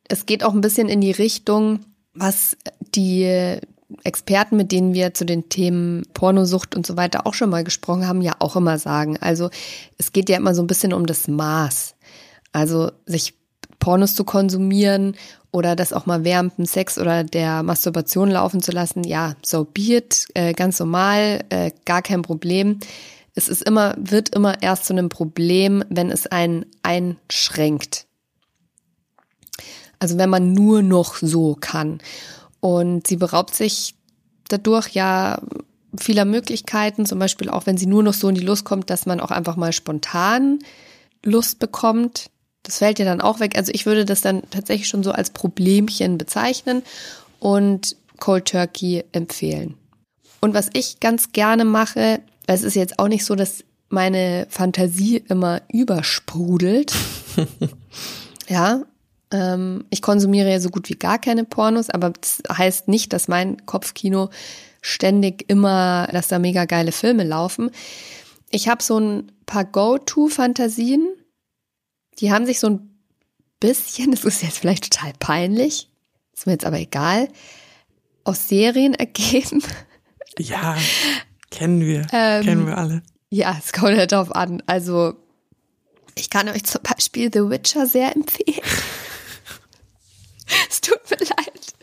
es 0.07 0.27
geht 0.27 0.45
auch 0.45 0.55
ein 0.55 0.61
bisschen 0.61 0.89
in 0.89 1.01
die 1.01 1.11
Richtung, 1.11 1.81
was 2.15 2.57
die 2.95 3.59
Experten, 4.03 4.57
mit 4.57 4.73
denen 4.73 4.95
wir 4.95 5.15
zu 5.15 5.25
den 5.25 5.49
Themen 5.49 6.03
Pornosucht 6.13 6.75
und 6.75 6.87
so 6.87 6.97
weiter 6.97 7.27
auch 7.27 7.35
schon 7.35 7.51
mal 7.51 7.65
gesprochen 7.65 8.07
haben, 8.07 8.23
ja 8.23 8.35
auch 8.41 8.57
immer 8.57 8.79
sagen. 8.79 9.17
Also 9.21 9.51
es 9.97 10.13
geht 10.13 10.29
ja 10.29 10.37
immer 10.37 10.55
so 10.55 10.63
ein 10.63 10.67
bisschen 10.67 10.93
um 10.93 11.07
das 11.07 11.29
Maß. 11.29 11.95
Also 12.53 12.91
sich 13.07 13.35
Pornos 13.79 14.15
zu 14.15 14.25
konsumieren 14.25 15.15
oder 15.53 15.77
das 15.77 15.93
auch 15.93 16.07
mal 16.07 16.25
während 16.25 16.59
dem 16.59 16.67
Sex 16.67 16.99
oder 16.99 17.25
der 17.25 17.63
Masturbation 17.63 18.31
laufen 18.31 18.61
zu 18.61 18.73
lassen, 18.73 19.05
ja, 19.05 19.35
so 19.45 19.65
be 19.65 20.03
äh, 20.35 20.53
ganz 20.53 20.79
normal, 20.81 21.45
äh, 21.51 21.71
gar 21.85 22.03
kein 22.03 22.23
Problem. 22.23 22.81
Es 23.35 23.49
ist 23.49 23.63
immer, 23.63 23.95
wird 23.99 24.35
immer 24.35 24.63
erst 24.63 24.87
zu 24.87 24.93
einem 24.93 25.09
Problem, 25.09 25.85
wenn 25.89 26.11
es 26.11 26.27
einen 26.27 26.67
einschränkt. 26.83 28.07
Also 29.99 30.19
wenn 30.19 30.31
man 30.31 30.53
nur 30.53 30.83
noch 30.83 31.15
so 31.17 31.57
kann. 31.59 32.01
Und 32.61 33.07
sie 33.07 33.17
beraubt 33.17 33.55
sich 33.55 33.95
dadurch 34.49 34.91
ja 34.91 35.41
vieler 35.99 36.25
Möglichkeiten, 36.25 37.07
zum 37.07 37.19
Beispiel 37.19 37.49
auch 37.49 37.67
wenn 37.67 37.77
sie 37.77 37.87
nur 37.87 38.03
noch 38.03 38.15
so 38.15 38.29
in 38.29 38.35
die 38.35 38.43
Lust 38.43 38.65
kommt, 38.65 38.91
dass 38.91 39.07
man 39.07 39.21
auch 39.21 39.31
einfach 39.31 39.57
mal 39.57 39.73
spontan 39.73 40.59
Lust 41.25 41.59
bekommt. 41.59 42.31
Das 42.63 42.79
fällt 42.79 42.99
ja 42.99 43.05
dann 43.05 43.21
auch 43.21 43.41
weg. 43.41 43.57
Also 43.57 43.73
ich 43.75 43.87
würde 43.87 44.05
das 44.05 44.21
dann 44.21 44.43
tatsächlich 44.51 44.89
schon 44.89 45.03
so 45.03 45.13
als 45.13 45.31
Problemchen 45.31 46.19
bezeichnen 46.19 46.83
und 47.39 47.97
Cold 48.19 48.47
Turkey 48.47 49.05
empfehlen. 49.13 49.75
Und 50.41 50.55
was 50.55 50.71
ich 50.73 51.01
ganz 51.01 51.33
gerne 51.33 51.65
mache, 51.65 52.21
es 52.47 52.63
ist 52.63 52.75
jetzt 52.75 52.99
auch 52.99 53.09
nicht 53.09 53.25
so, 53.25 53.35
dass 53.35 53.65
meine 53.89 54.47
Fantasie 54.51 55.23
immer 55.29 55.63
übersprudelt. 55.73 56.93
ja, 58.49 58.83
ich 59.91 60.03
konsumiere 60.03 60.51
ja 60.51 60.61
so 60.61 60.71
gut 60.71 60.89
wie 60.89 60.95
gar 60.95 61.19
keine 61.19 61.45
Pornos, 61.45 61.91
aber 61.91 62.11
das 62.11 62.43
heißt 62.49 62.87
nicht, 62.87 63.13
dass 63.13 63.27
mein 63.27 63.67
Kopfkino 63.67 64.31
ständig 64.83 65.45
immer, 65.49 66.09
dass 66.13 66.29
da 66.29 66.39
mega 66.39 66.65
geile 66.65 66.93
Filme 66.93 67.25
laufen. 67.25 67.71
Ich 68.51 68.69
habe 68.69 68.83
so 68.83 68.99
ein 68.99 69.33
paar 69.45 69.65
Go-To-Fantasien, 69.65 71.09
die 72.21 72.33
haben 72.33 72.47
sich 72.47 72.61
so 72.61 72.69
ein 72.69 72.97
bisschen, 73.59 74.11
das 74.13 74.25
ist 74.25 74.43
jetzt 74.43 74.59
vielleicht 74.59 74.93
total 74.93 75.13
peinlich, 75.19 75.91
ist 76.33 76.47
mir 76.47 76.53
jetzt 76.53 76.67
aber 76.67 76.79
egal, 76.79 77.29
aus 78.25 78.49
Serien 78.49 78.95
ergeben. 78.95 79.63
Ja, 80.39 80.77
kennen 81.51 81.81
wir, 81.81 82.07
ähm, 82.13 82.45
kennen 82.45 82.67
wir 82.67 82.79
alle. 82.79 83.03
Ja, 83.31 83.57
es 83.59 83.73
kommt 83.73 83.97
halt 83.97 84.13
darauf 84.13 84.35
an. 84.35 84.63
Also, 84.67 85.15
ich 86.15 86.31
kann 86.31 86.49
euch 86.49 86.65
zum 86.65 86.83
Beispiel 86.83 87.31
The 87.33 87.51
Witcher 87.51 87.87
sehr 87.87 88.15
empfehlen. 88.15 88.61
es 90.71 90.81
tut 90.81 91.01
mir 91.11 91.19
leid. 91.19 91.75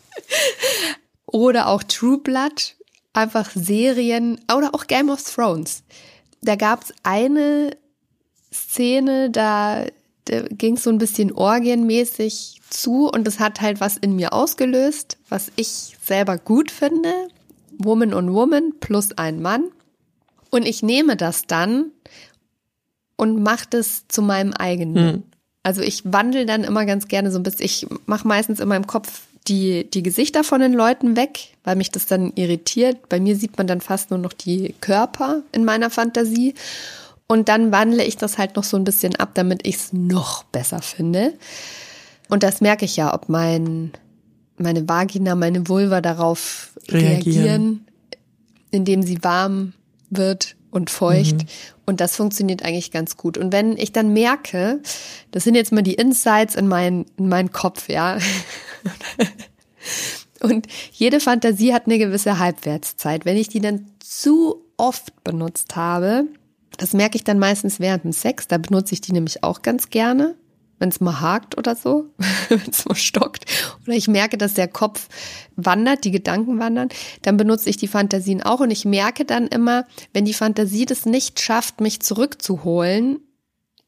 Oder 1.33 1.67
auch 1.67 1.81
True 1.81 2.19
Blood, 2.19 2.75
einfach 3.11 3.49
Serien 3.55 4.39
oder 4.55 4.75
auch 4.75 4.85
Game 4.85 5.09
of 5.09 5.23
Thrones. 5.23 5.83
Da 6.43 6.55
gab 6.55 6.83
es 6.83 6.93
eine 7.01 7.75
Szene, 8.53 9.31
da, 9.31 9.85
da 10.25 10.41
ging 10.43 10.75
es 10.75 10.83
so 10.83 10.91
ein 10.91 10.99
bisschen 10.99 11.31
orgienmäßig 11.31 12.61
zu 12.69 13.09
und 13.09 13.25
das 13.25 13.39
hat 13.39 13.61
halt 13.61 13.81
was 13.81 13.97
in 13.97 14.15
mir 14.15 14.31
ausgelöst, 14.31 15.17
was 15.27 15.51
ich 15.55 15.97
selber 16.05 16.37
gut 16.37 16.69
finde. 16.69 17.11
Woman 17.79 18.13
on 18.13 18.31
Woman 18.31 18.73
plus 18.79 19.17
ein 19.17 19.41
Mann. 19.41 19.65
Und 20.51 20.67
ich 20.67 20.83
nehme 20.83 21.17
das 21.17 21.47
dann 21.47 21.85
und 23.17 23.41
mache 23.41 23.65
das 23.71 24.07
zu 24.07 24.21
meinem 24.21 24.53
eigenen. 24.53 25.13
Hm. 25.13 25.23
Also 25.63 25.81
ich 25.81 26.03
wandle 26.05 26.45
dann 26.45 26.63
immer 26.63 26.85
ganz 26.85 27.07
gerne 27.07 27.31
so 27.31 27.39
ein 27.39 27.43
bisschen, 27.43 27.65
ich 27.65 27.87
mache 28.05 28.27
meistens 28.27 28.59
in 28.59 28.67
meinem 28.67 28.85
Kopf 28.85 29.21
die, 29.47 29.89
die 29.89 30.03
Gesichter 30.03 30.43
von 30.43 30.61
den 30.61 30.73
Leuten 30.73 31.15
weg, 31.15 31.49
weil 31.63 31.75
mich 31.75 31.91
das 31.91 32.05
dann 32.05 32.31
irritiert. 32.35 33.09
Bei 33.09 33.19
mir 33.19 33.35
sieht 33.35 33.57
man 33.57 33.67
dann 33.67 33.81
fast 33.81 34.09
nur 34.09 34.19
noch 34.19 34.33
die 34.33 34.75
Körper 34.81 35.41
in 35.51 35.65
meiner 35.65 35.89
Fantasie. 35.89 36.53
Und 37.27 37.49
dann 37.49 37.71
wandle 37.71 38.03
ich 38.03 38.17
das 38.17 38.37
halt 38.37 38.55
noch 38.55 38.63
so 38.63 38.77
ein 38.77 38.83
bisschen 38.83 39.15
ab, 39.15 39.31
damit 39.33 39.65
ich 39.65 39.75
es 39.75 39.93
noch 39.93 40.43
besser 40.43 40.81
finde. 40.81 41.33
Und 42.29 42.43
das 42.43 42.61
merke 42.61 42.85
ich 42.85 42.95
ja, 42.95 43.13
ob 43.13 43.29
mein, 43.29 43.91
meine 44.57 44.87
Vagina, 44.87 45.35
meine 45.35 45.67
Vulva 45.67 46.01
darauf 46.01 46.71
reagieren, 46.89 47.21
reagieren 47.23 47.85
indem 48.73 49.03
sie 49.03 49.23
warm 49.23 49.73
wird 50.09 50.55
und 50.71 50.89
feucht. 50.89 51.37
Mhm. 51.37 51.47
Und 51.85 51.99
das 51.99 52.15
funktioniert 52.15 52.63
eigentlich 52.63 52.91
ganz 52.91 53.17
gut. 53.17 53.37
Und 53.37 53.51
wenn 53.51 53.77
ich 53.77 53.91
dann 53.91 54.13
merke, 54.13 54.81
das 55.31 55.43
sind 55.43 55.55
jetzt 55.55 55.71
mal 55.71 55.81
die 55.81 55.95
Insights 55.95 56.55
in 56.55 56.67
meinen 56.67 57.05
in 57.17 57.27
meinen 57.27 57.51
Kopf, 57.51 57.89
ja. 57.89 58.17
und 60.39 60.67
jede 60.91 61.19
Fantasie 61.19 61.73
hat 61.73 61.85
eine 61.85 61.97
gewisse 61.97 62.39
Halbwertszeit. 62.39 63.25
Wenn 63.25 63.37
ich 63.37 63.49
die 63.49 63.59
dann 63.59 63.87
zu 63.99 64.63
oft 64.77 65.23
benutzt 65.23 65.75
habe, 65.75 66.25
das 66.77 66.93
merke 66.93 67.17
ich 67.17 67.23
dann 67.23 67.39
meistens 67.39 67.79
während 67.79 68.03
dem 68.05 68.13
Sex, 68.13 68.47
da 68.47 68.57
benutze 68.57 68.93
ich 68.93 69.01
die 69.01 69.11
nämlich 69.11 69.43
auch 69.43 69.61
ganz 69.61 69.89
gerne 69.89 70.35
wenn 70.83 70.89
es 70.89 70.99
mal 70.99 71.21
hakt 71.21 71.57
oder 71.57 71.77
so, 71.77 72.09
wenn 72.49 72.69
es 72.69 72.83
mal 72.83 72.95
stockt, 72.95 73.45
oder 73.83 73.95
ich 73.95 74.09
merke, 74.09 74.37
dass 74.37 74.53
der 74.53 74.67
Kopf 74.67 75.07
wandert, 75.55 76.03
die 76.03 76.11
Gedanken 76.11 76.59
wandern, 76.59 76.89
dann 77.21 77.37
benutze 77.37 77.69
ich 77.69 77.77
die 77.77 77.87
Fantasien 77.87 78.43
auch 78.43 78.59
und 78.59 78.69
ich 78.69 78.83
merke 78.83 79.23
dann 79.23 79.47
immer, 79.47 79.85
wenn 80.11 80.25
die 80.25 80.33
Fantasie 80.33 80.85
das 80.85 81.05
nicht 81.05 81.39
schafft, 81.39 81.79
mich 81.79 82.01
zurückzuholen 82.01 83.21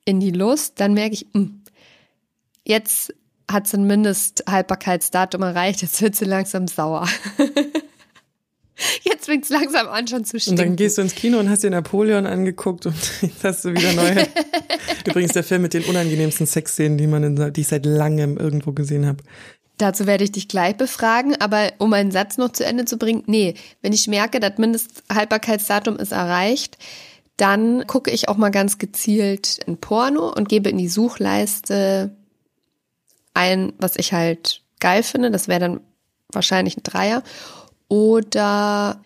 in 0.06 0.22
die 0.22 0.32
Lust, 0.32 0.80
dann 0.80 0.94
merke 0.94 1.16
ich, 1.16 1.26
mh, 1.34 1.42
hm, 1.42 1.64
jetzt 2.64 3.14
hat 3.52 3.68
sie 3.68 3.76
ein 3.76 3.88
Mindesthaltbarkeitsdatum 3.88 5.42
erreicht, 5.42 5.82
jetzt 5.82 6.02
wird 6.02 6.16
sie 6.16 6.24
langsam 6.24 6.66
sauer. 6.66 7.10
Jetzt 9.04 9.26
fängt 9.26 9.46
es 9.46 9.50
langsam 9.50 9.88
an, 9.88 10.08
schon 10.08 10.26
zu 10.26 10.40
stinken. 10.40 10.60
Und 10.60 10.66
dann 10.68 10.76
gehst 10.76 10.98
du 10.98 11.02
ins 11.02 11.16
Kino 11.16 11.40
und 11.40 11.50
hast 11.50 11.64
dir 11.64 11.70
Napoleon 11.70 12.26
angeguckt 12.26 12.86
und 12.86 12.96
jetzt 13.22 13.44
hast 13.44 13.66
du 13.66 13.74
wieder 13.74 13.94
neue. 13.94 14.28
Übrigens 15.08 15.34
der 15.34 15.44
Film 15.44 15.62
mit 15.62 15.74
den 15.74 15.84
unangenehmsten 15.84 16.46
Sexszenen, 16.46 16.98
die 16.98 17.08
man 17.08 17.24
in, 17.24 17.54
die 17.54 17.62
ich 17.62 17.68
seit 17.68 17.86
langem 17.86 18.38
irgendwo 18.38 18.74
gesehen 18.74 19.06
habe. 19.06 19.24
Dazu 19.78 20.08
werde 20.08 20.24
ich 20.24 20.32
dich 20.32 20.48
gleich 20.48 20.78
befragen, 20.78 21.36
aber 21.40 21.74
um 21.80 21.92
einen 21.94 22.12
Satz 22.12 22.38
noch 22.38 22.52
zu 22.52 22.66
Ende 22.66 22.86
zu 22.86 22.98
bringen, 22.98 23.24
nee, 23.28 23.56
wenn 23.82 23.92
ich 23.92 24.08
merke, 24.08 24.40
das 24.40 24.58
Mindesthaltbarkeitsdatum 24.58 25.98
ist 25.98 26.14
erreicht, 26.14 26.78
dann 27.38 27.86
gucke 27.86 28.12
ich 28.12 28.30
auch 28.30 28.38
mal 28.38 28.52
ganz 28.52 28.78
gezielt 28.78 29.60
in 29.66 29.78
Porno 29.78 30.32
und 30.34 30.48
gebe 30.48 30.70
in 30.70 30.78
die 30.78 30.88
Suchleiste 30.88 32.16
ein, 33.34 33.74
was 33.78 33.98
ich 33.98 34.14
halt 34.14 34.62
geil 34.80 35.04
finde. 35.04 35.32
Das 35.32 35.50
wäre 35.50 35.60
dann 35.60 35.82
wahrscheinlich 36.32 36.78
ein 36.78 36.84
Dreier. 36.84 37.24
Oder, 37.88 39.02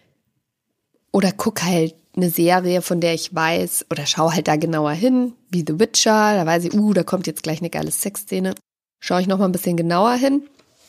oder 1.11 1.31
guck 1.31 1.63
halt 1.63 1.95
eine 2.15 2.29
Serie, 2.29 2.81
von 2.81 3.01
der 3.01 3.13
ich 3.13 3.33
weiß, 3.33 3.85
oder 3.91 4.05
schau 4.05 4.31
halt 4.31 4.47
da 4.47 4.55
genauer 4.55 4.91
hin, 4.91 5.33
wie 5.49 5.63
The 5.65 5.79
Witcher, 5.79 6.35
da 6.35 6.45
weiß 6.45 6.65
ich, 6.65 6.73
uh, 6.73 6.93
da 6.93 7.03
kommt 7.03 7.27
jetzt 7.27 7.43
gleich 7.43 7.59
eine 7.59 7.69
geile 7.69 7.91
Sexszene. 7.91 8.55
Schaue 8.99 9.21
ich 9.21 9.27
noch 9.27 9.37
mal 9.37 9.45
ein 9.45 9.51
bisschen 9.51 9.77
genauer 9.77 10.13
hin. 10.13 10.43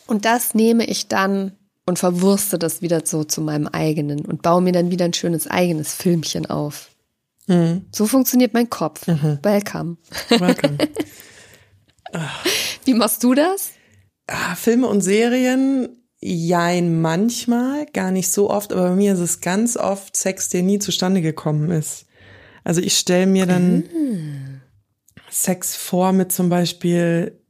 Und 0.06 0.24
das 0.24 0.54
nehme 0.54 0.84
ich 0.84 1.06
dann 1.08 1.52
und 1.86 1.98
verwurste 1.98 2.58
das 2.58 2.82
wieder 2.82 3.02
so 3.04 3.24
zu 3.24 3.40
meinem 3.40 3.68
eigenen 3.68 4.24
und 4.24 4.42
baue 4.42 4.60
mir 4.60 4.72
dann 4.72 4.90
wieder 4.90 5.04
ein 5.04 5.12
schönes 5.12 5.46
eigenes 5.46 5.94
Filmchen 5.94 6.46
auf. 6.46 6.90
Mhm. 7.46 7.86
So 7.92 8.06
funktioniert 8.06 8.54
mein 8.54 8.70
Kopf. 8.70 9.06
Mhm. 9.06 9.38
Welcome. 9.42 9.96
Welcome. 10.28 10.78
Wie 12.84 12.94
machst 12.94 13.22
du 13.22 13.34
das? 13.34 13.70
Ah, 14.26 14.54
Filme 14.54 14.86
und 14.86 15.00
Serien 15.00 15.99
Jein, 16.22 17.00
manchmal, 17.00 17.86
gar 17.86 18.10
nicht 18.10 18.30
so 18.30 18.50
oft, 18.50 18.72
aber 18.72 18.90
bei 18.90 18.94
mir 18.94 19.14
ist 19.14 19.20
es 19.20 19.40
ganz 19.40 19.76
oft 19.76 20.14
Sex, 20.14 20.50
der 20.50 20.62
nie 20.62 20.78
zustande 20.78 21.22
gekommen 21.22 21.70
ist. 21.70 22.06
Also 22.62 22.82
ich 22.82 22.98
stelle 22.98 23.26
mir 23.26 23.46
dann 23.46 23.76
mhm. 23.76 24.60
Sex 25.30 25.76
vor 25.76 26.12
mit 26.12 26.30
zum 26.30 26.50
Beispiel 26.50 27.40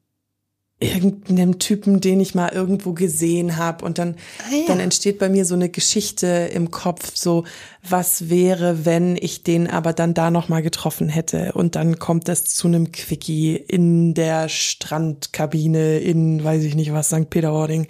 irgendeinem 0.81 1.59
Typen, 1.59 2.01
den 2.01 2.21
ich 2.21 2.35
mal 2.35 2.49
irgendwo 2.53 2.95
gesehen 2.95 3.59
habe 3.59 3.85
und 3.85 3.99
dann 3.99 4.17
ah, 4.39 4.55
ja. 4.55 4.65
dann 4.67 4.81
entsteht 4.81 5.19
bei 5.19 5.29
mir 5.29 5.45
so 5.45 5.55
eine 5.55 5.69
Geschichte 5.69 6.27
im 6.55 6.71
Kopf, 6.71 7.13
so 7.15 7.45
was 7.87 8.31
wäre, 8.31 8.87
wenn 8.87 9.17
ich 9.17 9.43
den 9.43 9.69
aber 9.69 9.93
dann 9.93 10.15
da 10.15 10.31
noch 10.31 10.49
mal 10.49 10.63
getroffen 10.63 11.11
hätte 11.11 11.53
und 11.53 11.77
dann 11.77 11.99
kommt 11.99 12.29
das 12.29 12.45
zu 12.45 12.67
einem 12.67 12.93
Quickie 12.93 13.57
in 13.57 14.15
der 14.15 14.49
Strandkabine 14.49 15.99
in 15.99 16.43
weiß 16.43 16.63
ich 16.65 16.75
nicht 16.75 16.95
was 16.95 17.09
St. 17.09 17.29
Peter-Ording 17.29 17.87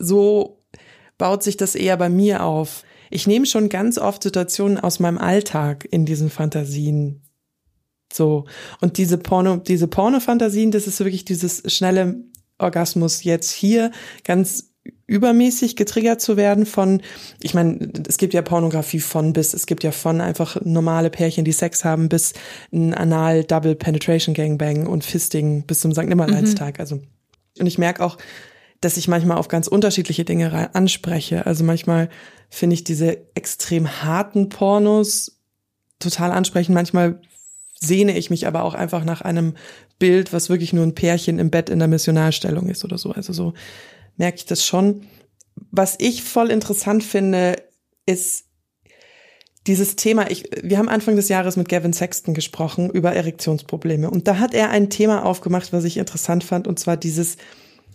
so 0.00 0.64
baut 1.18 1.42
sich 1.42 1.56
das 1.56 1.74
eher 1.74 1.96
bei 1.96 2.08
mir 2.08 2.42
auf. 2.42 2.82
Ich 3.10 3.26
nehme 3.26 3.46
schon 3.46 3.68
ganz 3.68 3.98
oft 3.98 4.22
Situationen 4.22 4.78
aus 4.78 5.00
meinem 5.00 5.18
Alltag 5.18 5.86
in 5.90 6.06
diesen 6.06 6.30
Fantasien. 6.30 7.22
So. 8.12 8.46
Und 8.80 8.98
diese 8.98 9.18
Porno, 9.18 9.56
diese 9.56 9.86
Porno-Fantasien, 9.86 10.70
das 10.70 10.86
ist 10.86 11.00
wirklich 11.00 11.24
dieses 11.24 11.62
schnelle 11.72 12.16
Orgasmus 12.58 13.24
jetzt 13.24 13.50
hier 13.50 13.90
ganz 14.24 14.70
übermäßig 15.06 15.76
getriggert 15.76 16.20
zu 16.20 16.36
werden 16.36 16.66
von, 16.66 17.02
ich 17.42 17.52
meine, 17.52 17.92
es 18.08 18.16
gibt 18.16 18.32
ja 18.32 18.42
Pornografie 18.42 19.00
von 19.00 19.32
bis, 19.32 19.54
es 19.54 19.66
gibt 19.66 19.82
ja 19.82 19.90
von 19.90 20.20
einfach 20.20 20.60
normale 20.64 21.10
Pärchen, 21.10 21.44
die 21.44 21.52
Sex 21.52 21.84
haben, 21.84 22.08
bis 22.08 22.32
ein 22.72 22.94
Anal 22.94 23.44
Double 23.44 23.74
Penetration 23.74 24.34
Gangbang 24.34 24.86
und 24.86 25.04
Fisting 25.04 25.66
bis 25.66 25.80
zum 25.80 25.92
St. 25.92 26.04
Nimmerleinstag. 26.04 26.78
Mhm. 26.78 26.80
Also, 26.80 27.00
und 27.58 27.66
ich 27.66 27.76
merke 27.76 28.04
auch, 28.04 28.18
dass 28.80 28.96
ich 28.96 29.08
manchmal 29.08 29.36
auf 29.36 29.48
ganz 29.48 29.66
unterschiedliche 29.66 30.24
Dinge 30.24 30.74
anspreche. 30.74 31.46
Also 31.46 31.64
manchmal 31.64 32.08
finde 32.48 32.74
ich 32.74 32.84
diese 32.84 33.18
extrem 33.34 34.02
harten 34.02 34.48
Pornos 34.48 35.38
total 35.98 36.32
ansprechend. 36.32 36.74
Manchmal 36.74 37.20
sehne 37.78 38.16
ich 38.16 38.30
mich 38.30 38.46
aber 38.46 38.64
auch 38.64 38.74
einfach 38.74 39.04
nach 39.04 39.20
einem 39.20 39.54
Bild, 39.98 40.32
was 40.32 40.48
wirklich 40.48 40.72
nur 40.72 40.84
ein 40.84 40.94
Pärchen 40.94 41.38
im 41.38 41.50
Bett 41.50 41.68
in 41.68 41.78
der 41.78 41.88
Missionarstellung 41.88 42.68
ist 42.68 42.84
oder 42.84 42.98
so. 42.98 43.12
Also 43.12 43.32
so 43.32 43.54
merke 44.16 44.38
ich 44.38 44.46
das 44.46 44.64
schon. 44.64 45.06
Was 45.70 45.96
ich 45.98 46.22
voll 46.22 46.50
interessant 46.50 47.04
finde, 47.04 47.56
ist 48.06 48.46
dieses 49.66 49.94
Thema, 49.96 50.30
ich, 50.30 50.44
wir 50.62 50.78
haben 50.78 50.88
Anfang 50.88 51.16
des 51.16 51.28
Jahres 51.28 51.56
mit 51.56 51.68
Gavin 51.68 51.92
Sexton 51.92 52.32
gesprochen 52.32 52.88
über 52.88 53.12
Erektionsprobleme. 53.12 54.10
Und 54.10 54.26
da 54.26 54.38
hat 54.38 54.54
er 54.54 54.70
ein 54.70 54.88
Thema 54.88 55.24
aufgemacht, 55.24 55.72
was 55.72 55.84
ich 55.84 55.98
interessant 55.98 56.44
fand, 56.44 56.66
und 56.66 56.78
zwar 56.78 56.96
dieses, 56.96 57.36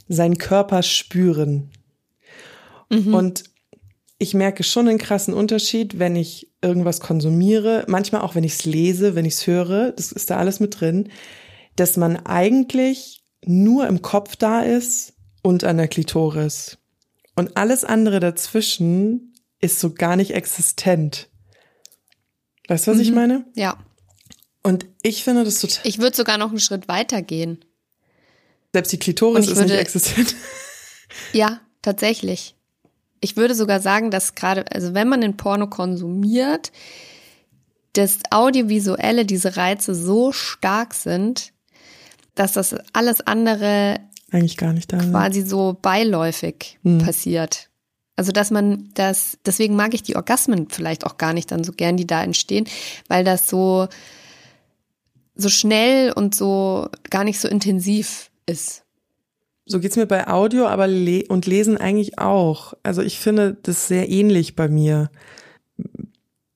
seinen 0.08 0.38
Körper 0.38 0.84
spüren. 0.84 1.72
Mhm. 2.90 3.14
Und 3.14 3.44
ich 4.18 4.34
merke 4.34 4.64
schon 4.64 4.88
einen 4.88 4.98
krassen 4.98 5.34
Unterschied, 5.34 6.00
wenn 6.00 6.16
ich 6.16 6.52
irgendwas 6.62 7.00
konsumiere, 7.00 7.86
manchmal 7.88 8.22
auch 8.22 8.36
wenn 8.36 8.44
ich 8.44 8.54
es 8.54 8.66
lese, 8.66 9.16
wenn 9.16 9.26
ich 9.26 9.36
es 9.36 9.48
höre, 9.48 9.92
das 9.92 10.12
ist 10.12 10.30
da 10.30 10.38
alles 10.38 10.60
mit 10.60 10.80
drin, 10.80 11.10
dass 11.76 11.98
man 11.98 12.18
eigentlich 12.26 13.24
nur 13.44 13.88
im 13.88 14.02
Kopf 14.02 14.36
da 14.36 14.62
ist 14.62 15.14
und 15.42 15.64
an 15.64 15.78
der 15.78 15.88
Klitoris. 15.88 16.78
Und 17.36 17.58
alles 17.58 17.84
andere 17.84 18.20
dazwischen 18.20 19.34
ist 19.60 19.80
so 19.80 19.94
gar 19.94 20.16
nicht 20.16 20.34
existent. 20.34 21.30
Weißt 22.68 22.88
du, 22.88 22.92
was 22.92 22.98
mhm. 22.98 23.04
ich 23.04 23.12
meine? 23.12 23.46
Ja. 23.56 23.78
Und 24.64 24.88
ich 25.04 25.24
finde 25.24 25.44
das 25.44 25.60
total. 25.60 25.82
Ich 25.84 26.00
würde 26.00 26.16
sogar 26.16 26.38
noch 26.38 26.50
einen 26.50 26.60
Schritt 26.60 26.88
weiter 26.88 27.22
gehen. 27.22 27.64
Selbst 28.76 28.92
die 28.92 29.00
Klitoris 29.00 29.48
ist 29.48 29.56
würde, 29.56 29.72
nicht 29.72 29.80
existent. 29.80 30.36
Ja, 31.32 31.62
tatsächlich. 31.82 32.56
ich 33.22 33.38
würde 33.38 33.56
sogar 33.56 33.80
sagen, 33.80 34.12
dass 34.12 34.36
gerade, 34.36 34.66
also 34.70 34.94
wenn 34.94 35.08
man 35.08 35.22
den 35.22 35.38
Porno 35.38 35.68
konsumiert, 35.68 36.74
das 37.94 38.20
Audiovisuelle, 38.32 39.24
diese 39.24 39.56
Reize 39.56 39.96
so 39.96 40.34
stark 40.34 40.94
sind, 40.94 41.54
dass 42.34 42.52
das 42.52 42.76
alles 42.92 43.22
andere 43.22 44.02
eigentlich 44.30 44.58
gar 44.58 44.74
nicht 44.74 44.92
da 44.92 44.98
quasi 44.98 45.44
so 45.44 45.78
beiläufig 45.82 46.78
mhm. 46.84 46.98
passiert. 46.98 47.70
Also 48.18 48.34
dass 48.34 48.52
man 48.52 48.90
das, 48.94 49.38
deswegen 49.46 49.78
mag 49.78 49.94
ich 49.94 50.04
die 50.04 50.18
Orgasmen 50.18 50.68
vielleicht 50.68 51.06
auch 51.06 51.16
gar 51.16 51.32
nicht 51.32 51.50
dann 51.50 51.64
so 51.64 51.72
gern, 51.72 51.96
die 51.96 52.08
da 52.08 52.22
entstehen, 52.22 52.68
weil 53.08 53.24
das 53.24 53.48
so 53.48 53.88
so 55.34 55.48
schnell 55.48 56.12
und 56.12 56.36
so 56.36 56.90
gar 57.10 57.24
nicht 57.24 57.40
so 57.40 57.48
intensiv 57.48 58.32
ist. 58.46 58.84
So 59.66 59.80
geht's 59.80 59.96
mir 59.96 60.06
bei 60.06 60.28
Audio, 60.28 60.68
aber 60.68 60.88
le 60.88 61.26
und 61.28 61.48
Lesen 61.48 61.78
eigentlich 61.78 62.20
auch. 62.20 62.74
Also 62.84 63.02
ich 63.02 63.20
finde 63.20 63.58
das 63.64 63.88
sehr 63.88 64.10
ähnlich 64.10 64.56
bei 64.56 64.68
mir. 64.68 65.10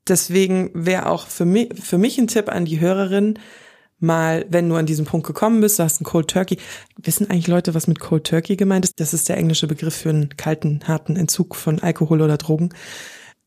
Deswegen 0.08 0.72
wäre 0.74 1.08
auch 1.08 1.28
für 1.28 1.46
mich, 1.46 1.70
für 1.82 1.98
mich 1.98 2.18
ein 2.20 2.28
Tipp 2.28 2.50
an 2.50 2.66
die 2.66 2.80
Hörerin, 2.80 3.40
mal, 4.00 4.46
wenn 4.50 4.70
du 4.70 4.76
an 4.76 4.86
diesen 4.86 5.06
Punkt 5.06 5.28
gekommen 5.28 5.62
bist, 5.62 5.80
du 5.80 5.84
hast 5.84 6.00
einen 6.00 6.06
Cold 6.06 6.30
Turkey. 6.30 6.58
Wissen 6.98 7.30
eigentlich 7.30 7.48
Leute, 7.48 7.74
was 7.74 7.88
mit 7.88 8.00
Cold 8.00 8.26
Turkey 8.26 8.56
gemeint 8.56 8.86
ist? 8.86 9.00
Das 9.00 9.14
ist 9.14 9.30
der 9.30 9.38
englische 9.38 9.68
Begriff 9.68 9.96
für 9.96 10.10
einen 10.10 10.38
kalten, 10.38 10.88
harten 10.88 11.16
Entzug 11.16 11.56
von 11.56 11.80
Alkohol 11.80 12.22
oder 12.22 12.38
Drogen. 12.38 12.70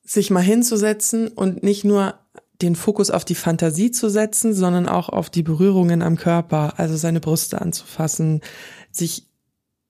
Sich 0.04 0.30
mal 0.30 0.40
hinzusetzen 0.40 1.28
und 1.28 1.62
nicht 1.62 1.84
nur 1.84 2.18
den 2.60 2.76
Fokus 2.76 3.10
auf 3.10 3.24
die 3.24 3.34
Fantasie 3.34 3.90
zu 3.90 4.08
setzen, 4.08 4.54
sondern 4.54 4.88
auch 4.88 5.08
auf 5.08 5.30
die 5.30 5.42
Berührungen 5.42 6.02
am 6.02 6.16
Körper, 6.16 6.74
also 6.76 6.96
seine 6.96 7.20
Brüste 7.20 7.60
anzufassen, 7.60 8.40
sich 8.90 9.26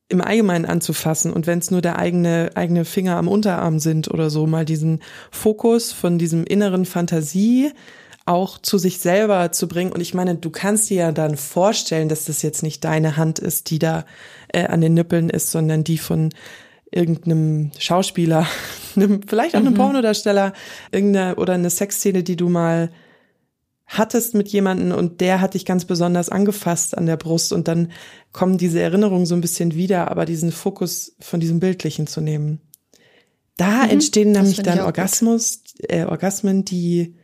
im 0.09 0.21
Allgemeinen 0.21 0.67
anzufassen 0.67 1.33
und 1.33 1.47
wenn 1.47 1.59
es 1.59 1.71
nur 1.71 1.81
der 1.81 1.99
eigene 1.99 2.51
eigene 2.55 2.85
Finger 2.85 3.17
am 3.17 3.29
Unterarm 3.29 3.79
sind 3.79 4.11
oder 4.11 4.29
so, 4.29 4.47
mal 4.47 4.65
diesen 4.65 5.01
Fokus 5.31 5.93
von 5.93 6.19
diesem 6.19 6.45
inneren 6.45 6.85
Fantasie 6.85 7.73
auch 8.25 8.59
zu 8.59 8.79
sich 8.79 8.99
selber 8.99 9.53
zu 9.53 9.67
bringen. 9.67 9.93
Und 9.93 10.01
ich 10.01 10.15
meine, 10.15 10.37
du 10.37 10.51
kannst 10.51 10.91
dir 10.91 10.97
ja 10.97 11.13
dann 11.13 11.37
vorstellen, 11.37 12.09
dass 12.09 12.27
das 12.27 12.43
jetzt 12.43 12.63
nicht 12.63 12.85
deine 12.85 13.17
Hand 13.17 13.39
ist, 13.39 13.71
die 13.71 13.79
da 13.79 14.05
äh, 14.49 14.67
an 14.67 14.81
den 14.81 14.95
Nippeln 14.95 15.29
ist, 15.29 15.51
sondern 15.51 15.83
die 15.83 15.99
von 15.99 16.31
irgendeinem 16.93 17.73
Schauspieler, 17.79 18.47
einem, 18.97 19.23
vielleicht 19.27 19.57
auch 19.57 19.61
einem 19.61 19.73
mhm. 19.73 19.79
Pornodarsteller, 19.79 20.53
irgendeine 20.93 21.37
oder 21.37 21.55
eine 21.55 21.71
Sexszene, 21.71 22.23
die 22.23 22.37
du 22.37 22.49
mal 22.49 22.91
hattest 23.87 24.35
mit 24.35 24.49
jemanden 24.49 24.93
und 24.93 25.21
der 25.21 25.41
hat 25.41 25.55
dich 25.55 25.67
ganz 25.67 25.85
besonders 25.85 26.31
angefasst 26.31 26.97
an 26.97 27.07
der 27.07 27.17
Brust 27.17 27.53
und 27.53 27.69
dann 27.69 27.93
kommen 28.33 28.57
diese 28.57 28.81
Erinnerungen 28.81 29.27
so 29.27 29.35
ein 29.35 29.43
bisschen 29.43 29.75
wieder, 29.75 30.11
aber 30.11 30.25
diesen 30.25 30.51
Fokus 30.51 31.15
von 31.21 31.41
diesem 31.41 31.61
Bildlichen 31.61 32.07
zu 32.07 32.21
nehmen. 32.21 32.61
Da 33.57 33.85
mhm, 33.85 33.91
entstehen 33.91 34.33
nämlich 34.33 34.63
dann 34.63 34.81
Orgasmus, 34.81 35.63
äh, 35.89 36.05
Orgasmen, 36.05 36.65
die 36.65 37.17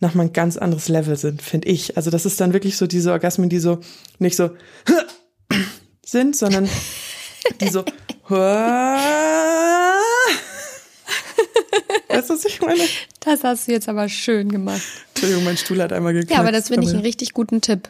nochmal 0.00 0.26
ein 0.26 0.32
ganz 0.32 0.56
anderes 0.56 0.88
Level 0.88 1.16
sind, 1.16 1.42
finde 1.42 1.68
ich. 1.68 1.96
Also 1.96 2.10
das 2.10 2.26
ist 2.26 2.40
dann 2.40 2.52
wirklich 2.52 2.76
so 2.76 2.86
diese 2.86 3.10
Orgasmen, 3.10 3.48
die 3.48 3.58
so 3.58 3.80
nicht 4.20 4.36
so 4.36 4.50
sind, 6.06 6.36
sondern 6.36 6.68
die 7.60 7.68
so 7.68 7.84
Weißt 12.08 12.30
du, 12.30 12.34
was 12.34 12.44
ich 12.44 12.60
meine? 12.60 12.82
Das 13.20 13.44
hast 13.44 13.68
du 13.68 13.72
jetzt 13.72 13.88
aber 13.88 14.08
schön 14.08 14.50
gemacht. 14.50 14.82
Entschuldigung, 15.14 15.44
mein 15.44 15.56
Stuhl 15.56 15.80
hat 15.82 15.92
einmal 15.92 16.12
geknackt. 16.12 16.32
Ja, 16.32 16.40
aber 16.40 16.52
das 16.52 16.68
finde 16.68 16.86
ich 16.86 16.92
einen 16.92 17.02
richtig 17.02 17.32
guten 17.32 17.60
Tipp. 17.60 17.88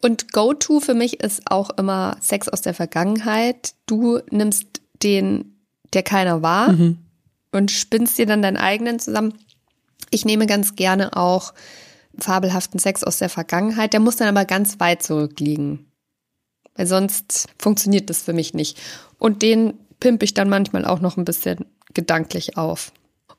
Und 0.00 0.32
Go-To 0.32 0.80
für 0.80 0.94
mich 0.94 1.20
ist 1.20 1.42
auch 1.50 1.70
immer 1.70 2.16
Sex 2.20 2.48
aus 2.48 2.62
der 2.62 2.74
Vergangenheit. 2.74 3.74
Du 3.86 4.20
nimmst 4.30 4.66
den, 5.02 5.56
der 5.92 6.02
keiner 6.02 6.42
war, 6.42 6.72
mhm. 6.72 6.98
und 7.52 7.70
spinnst 7.70 8.18
dir 8.18 8.26
dann 8.26 8.42
deinen 8.42 8.56
eigenen 8.56 8.98
zusammen. 8.98 9.34
Ich 10.10 10.24
nehme 10.24 10.46
ganz 10.46 10.76
gerne 10.76 11.16
auch 11.16 11.54
fabelhaften 12.18 12.78
Sex 12.78 13.02
aus 13.04 13.18
der 13.18 13.28
Vergangenheit. 13.28 13.92
Der 13.92 14.00
muss 14.00 14.16
dann 14.16 14.28
aber 14.28 14.44
ganz 14.44 14.78
weit 14.80 15.02
zurückliegen. 15.02 15.91
Weil 16.74 16.86
sonst 16.86 17.48
funktioniert 17.58 18.10
das 18.10 18.22
für 18.22 18.32
mich 18.32 18.54
nicht. 18.54 18.80
Und 19.18 19.42
den 19.42 19.74
pimpe 20.00 20.24
ich 20.24 20.34
dann 20.34 20.48
manchmal 20.48 20.84
auch 20.84 21.00
noch 21.00 21.16
ein 21.16 21.24
bisschen 21.24 21.66
gedanklich 21.94 22.56
auf. 22.56 22.92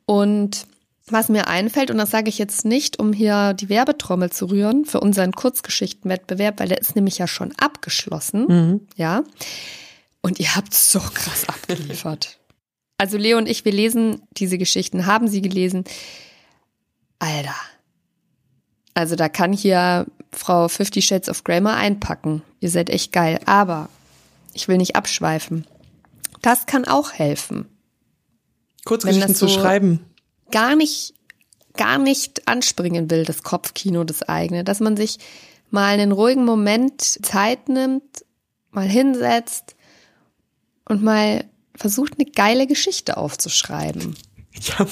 Und 0.05 0.65
was 1.07 1.27
mir 1.27 1.47
einfällt, 1.47 1.91
und 1.91 1.97
das 1.97 2.11
sage 2.11 2.29
ich 2.29 2.37
jetzt 2.37 2.63
nicht, 2.63 2.99
um 2.99 3.11
hier 3.11 3.53
die 3.53 3.67
Werbetrommel 3.67 4.31
zu 4.31 4.45
rühren 4.45 4.85
für 4.85 5.01
unseren 5.01 5.33
Kurzgeschichtenwettbewerb, 5.33 6.59
weil 6.59 6.69
der 6.69 6.79
ist 6.79 6.95
nämlich 6.95 7.17
ja 7.17 7.27
schon 7.27 7.53
abgeschlossen, 7.57 8.45
mhm. 8.47 8.87
ja. 8.95 9.23
Und 10.21 10.39
ihr 10.39 10.55
habt 10.55 10.73
so 10.73 10.99
krass 10.99 11.49
abgeliefert. 11.49 12.39
Also 12.97 13.17
Leo 13.17 13.37
und 13.37 13.49
ich, 13.49 13.65
wir 13.65 13.73
lesen 13.73 14.21
diese 14.31 14.57
Geschichten, 14.57 15.05
haben 15.05 15.27
sie 15.27 15.41
gelesen. 15.41 15.83
Alter. 17.19 17.55
Also 18.93 19.15
da 19.15 19.29
kann 19.29 19.53
hier 19.53 20.05
Frau 20.31 20.67
Fifty 20.67 21.01
Shades 21.01 21.29
of 21.29 21.43
Grey 21.43 21.61
mal 21.61 21.75
einpacken. 21.75 22.41
Ihr 22.59 22.69
seid 22.69 22.89
echt 22.89 23.11
geil. 23.11 23.39
Aber 23.45 23.89
ich 24.53 24.67
will 24.67 24.77
nicht 24.77 24.95
abschweifen. 24.95 25.65
Das 26.41 26.65
kann 26.65 26.85
auch 26.85 27.13
helfen. 27.13 27.65
Kurzgeschichten 28.85 29.35
so 29.35 29.47
zu 29.47 29.53
schreiben. 29.53 30.05
Gar 30.51 30.75
nicht, 30.75 31.13
gar 31.75 31.97
nicht 31.97 32.47
anspringen 32.47 33.09
will, 33.09 33.25
das 33.25 33.43
Kopfkino, 33.43 34.03
das 34.03 34.23
eigene. 34.23 34.63
Dass 34.63 34.79
man 34.79 34.97
sich 34.97 35.19
mal 35.71 35.93
einen 35.93 36.11
ruhigen 36.11 36.45
Moment 36.45 37.01
Zeit 37.01 37.69
nimmt, 37.69 38.25
mal 38.71 38.87
hinsetzt 38.87 39.75
und 40.87 41.01
mal 41.01 41.45
versucht, 41.75 42.19
eine 42.19 42.29
geile 42.29 42.67
Geschichte 42.67 43.17
aufzuschreiben. 43.17 44.15
Ich 44.51 44.77
habe 44.77 44.91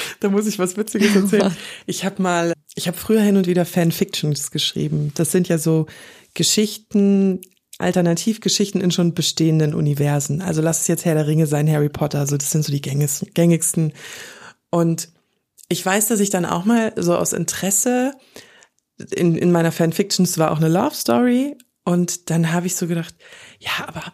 da 0.20 0.28
muss 0.28 0.46
ich 0.46 0.58
was 0.58 0.76
Witziges 0.76 1.14
erzählen. 1.14 1.56
Ich 1.86 2.04
habe 2.04 2.22
mal, 2.22 2.54
ich 2.74 2.88
habe 2.88 2.96
früher 2.96 3.20
hin 3.20 3.36
und 3.36 3.46
wieder 3.46 3.64
Fanfictions 3.64 4.50
geschrieben. 4.50 5.12
Das 5.14 5.32
sind 5.32 5.48
ja 5.48 5.58
so 5.58 5.86
Geschichten, 6.34 7.40
Alternativgeschichten 7.78 8.80
in 8.80 8.90
schon 8.90 9.14
bestehenden 9.14 9.74
Universen. 9.74 10.40
Also 10.40 10.62
lass 10.62 10.82
es 10.82 10.88
jetzt 10.88 11.04
Herr 11.04 11.14
der 11.14 11.26
Ringe 11.26 11.46
sein, 11.46 11.70
Harry 11.70 11.88
Potter, 11.88 12.20
also 12.20 12.36
das 12.36 12.50
sind 12.50 12.64
so 12.64 12.72
die 12.72 12.80
gängigsten. 12.80 13.92
Und 14.70 15.08
ich 15.68 15.84
weiß, 15.84 16.08
dass 16.08 16.20
ich 16.20 16.30
dann 16.30 16.46
auch 16.46 16.64
mal 16.64 16.92
so 16.96 17.16
aus 17.16 17.32
Interesse 17.32 18.14
in, 19.10 19.36
in 19.36 19.52
meiner 19.52 19.72
Fanfictions 19.72 20.38
war 20.38 20.50
auch 20.50 20.58
eine 20.58 20.68
Love 20.68 20.94
Story 20.94 21.56
und 21.84 22.30
dann 22.30 22.52
habe 22.52 22.66
ich 22.66 22.76
so 22.76 22.86
gedacht, 22.86 23.14
ja, 23.58 23.86
aber 23.86 24.12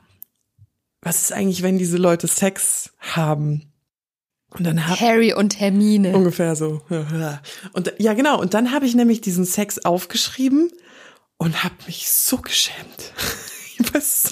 was 1.00 1.22
ist 1.22 1.32
eigentlich, 1.32 1.62
wenn 1.62 1.78
diese 1.78 1.96
Leute 1.96 2.26
Sex 2.26 2.92
haben? 2.98 3.72
Und 4.50 4.64
dann 4.64 4.88
hab, 4.88 5.00
Harry 5.00 5.34
und 5.34 5.61
Hermine. 5.61 6.16
Ungefähr 6.16 6.56
so. 6.56 6.80
Und 7.72 7.92
ja, 7.98 8.14
genau. 8.14 8.40
Und 8.40 8.54
dann 8.54 8.72
habe 8.72 8.87
ich 8.87 8.94
nämlich 8.94 9.20
diesen 9.20 9.44
Sex 9.44 9.84
aufgeschrieben 9.84 10.70
und 11.37 11.64
habe 11.64 11.74
mich 11.87 12.11
so 12.11 12.38
geschämt. 12.38 13.12
Was? 13.92 14.30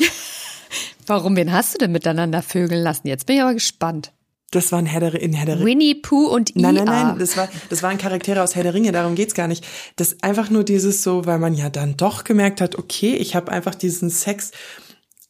Warum? 1.07 1.37
Wen 1.37 1.52
hast 1.52 1.74
du 1.74 1.79
denn 1.79 1.92
miteinander 1.92 2.42
vögeln 2.42 2.83
lassen? 2.83 3.09
Jetzt 3.09 3.26
bin 3.26 3.37
ich 3.37 3.42
aber 3.42 3.55
gespannt. 3.55 4.12
Das 4.52 4.72
waren 4.72 4.87
Herr 4.87 5.00
der, 5.00 5.20
in 5.20 5.33
Herr 5.33 5.46
der 5.46 5.57
Ringe. 5.57 5.66
Winnie 5.66 5.94
Pooh 5.96 6.29
und 6.29 6.55
Ia. 6.55 6.62
Nein, 6.62 6.74
nein, 6.76 6.85
nein, 6.87 7.18
das, 7.18 7.37
war, 7.37 7.48
das 7.68 7.83
waren 7.83 7.98
Charaktere 7.98 8.42
aus 8.42 8.55
Herr 8.55 8.62
der 8.62 8.74
Ringe, 8.74 8.92
darum 8.92 9.14
geht's 9.14 9.35
gar 9.35 9.48
nicht. 9.48 9.66
Das 9.96 10.22
einfach 10.22 10.50
nur 10.50 10.64
dieses 10.64 11.02
so, 11.02 11.26
weil 11.26 11.38
man 11.38 11.55
ja 11.55 11.68
dann 11.68 11.96
doch 11.96 12.24
gemerkt 12.24 12.61
hat, 12.61 12.76
okay, 12.76 13.14
ich 13.16 13.35
habe 13.35 13.50
einfach 13.50 13.74
diesen 13.74 14.09
Sex 14.09 14.52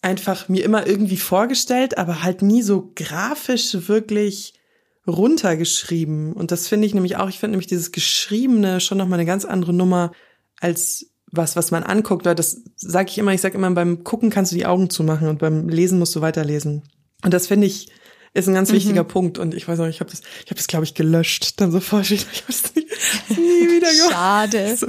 einfach 0.02 0.48
mir 0.48 0.64
immer 0.64 0.86
irgendwie 0.86 1.16
vorgestellt, 1.16 1.98
aber 1.98 2.22
halt 2.22 2.42
nie 2.42 2.62
so 2.62 2.92
grafisch 2.94 3.88
wirklich 3.88 4.52
runtergeschrieben. 5.06 6.32
Und 6.32 6.50
das 6.50 6.68
finde 6.68 6.86
ich 6.86 6.94
nämlich 6.94 7.16
auch, 7.16 7.28
ich 7.28 7.38
finde 7.38 7.52
nämlich 7.52 7.66
dieses 7.66 7.92
Geschriebene 7.92 8.80
schon 8.80 8.98
nochmal 8.98 9.18
eine 9.18 9.26
ganz 9.26 9.44
andere 9.44 9.72
Nummer 9.72 10.12
als 10.60 11.10
was, 11.30 11.56
was 11.56 11.70
man 11.70 11.82
anguckt, 11.82 12.24
weil 12.24 12.34
das 12.34 12.62
sage 12.76 13.10
ich 13.10 13.18
immer, 13.18 13.32
ich 13.32 13.40
sage 13.40 13.56
immer, 13.56 13.70
beim 13.70 14.04
Gucken 14.04 14.30
kannst 14.30 14.52
du 14.52 14.56
die 14.56 14.66
Augen 14.66 14.90
zumachen 14.90 15.28
und 15.28 15.38
beim 15.38 15.68
Lesen 15.68 15.98
musst 15.98 16.14
du 16.14 16.20
weiterlesen. 16.20 16.82
Und 17.24 17.34
das 17.34 17.46
finde 17.46 17.66
ich 17.66 17.88
ist 18.36 18.48
ein 18.48 18.54
ganz 18.54 18.70
mhm. 18.70 18.76
wichtiger 18.76 19.04
Punkt 19.04 19.38
und 19.38 19.54
ich 19.54 19.66
weiß 19.66 19.80
auch, 19.80 19.86
ich 19.86 20.00
habe 20.00 20.10
das, 20.10 20.20
ich 20.20 20.50
habe 20.50 20.56
das 20.56 20.66
glaube 20.66 20.84
ich 20.84 20.94
gelöscht, 20.94 21.58
dann 21.60 21.72
sofort. 21.72 22.10
Ich 22.10 22.26
habe 22.26 22.30
es 22.48 22.74
nie, 22.74 22.84
nie 23.30 23.76
wieder 23.76 23.90
gemacht. 23.90 24.12
Schade. 24.12 24.76
So. 24.76 24.88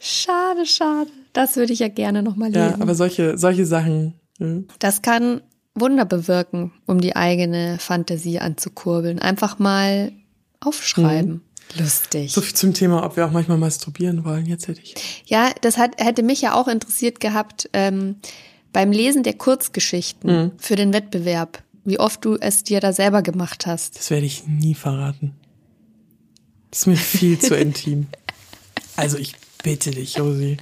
Schade, 0.00 0.66
schade. 0.66 1.10
Das 1.34 1.56
würde 1.56 1.72
ich 1.72 1.78
ja 1.78 1.88
gerne 1.88 2.22
noch 2.22 2.36
mal 2.36 2.46
lesen. 2.46 2.70
Ja, 2.70 2.76
aber 2.80 2.94
solche, 2.94 3.36
solche 3.36 3.66
Sachen. 3.66 4.14
Ja. 4.38 4.60
Das 4.78 5.02
kann 5.02 5.42
Wunder 5.74 6.04
bewirken, 6.04 6.72
um 6.86 7.00
die 7.00 7.16
eigene 7.16 7.78
Fantasie 7.78 8.38
anzukurbeln. 8.38 9.18
Einfach 9.18 9.58
mal 9.58 10.12
aufschreiben. 10.60 11.32
Mhm. 11.32 11.40
Lustig. 11.78 12.32
So 12.32 12.40
viel 12.40 12.54
zum 12.54 12.74
Thema, 12.74 13.04
ob 13.04 13.16
wir 13.16 13.26
auch 13.26 13.30
manchmal 13.30 13.58
masturbieren 13.58 14.24
wollen. 14.24 14.46
Jetzt 14.46 14.66
hätte 14.66 14.80
ich. 14.82 15.22
Ja, 15.26 15.50
das 15.60 15.78
hat, 15.78 16.00
hätte 16.00 16.22
mich 16.22 16.40
ja 16.40 16.54
auch 16.54 16.66
interessiert 16.66 17.20
gehabt 17.20 17.70
ähm, 17.72 18.16
beim 18.72 18.92
Lesen 18.92 19.22
der 19.22 19.34
Kurzgeschichten 19.34 20.44
mhm. 20.44 20.52
für 20.58 20.76
den 20.76 20.92
Wettbewerb, 20.92 21.62
wie 21.84 21.98
oft 22.00 22.24
du 22.24 22.36
es 22.36 22.64
dir 22.64 22.80
da 22.80 22.92
selber 22.92 23.22
gemacht 23.22 23.66
hast. 23.66 23.96
Das 23.96 24.10
werde 24.10 24.26
ich 24.26 24.46
nie 24.46 24.74
verraten. 24.74 25.34
Das 26.70 26.80
ist 26.80 26.86
mir 26.86 26.96
viel 26.96 27.38
zu 27.38 27.56
intim. 27.56 28.08
Also 28.96 29.18
ich 29.18 29.34
bitte 29.62 29.92
dich, 29.92 30.16
Josi. 30.16 30.56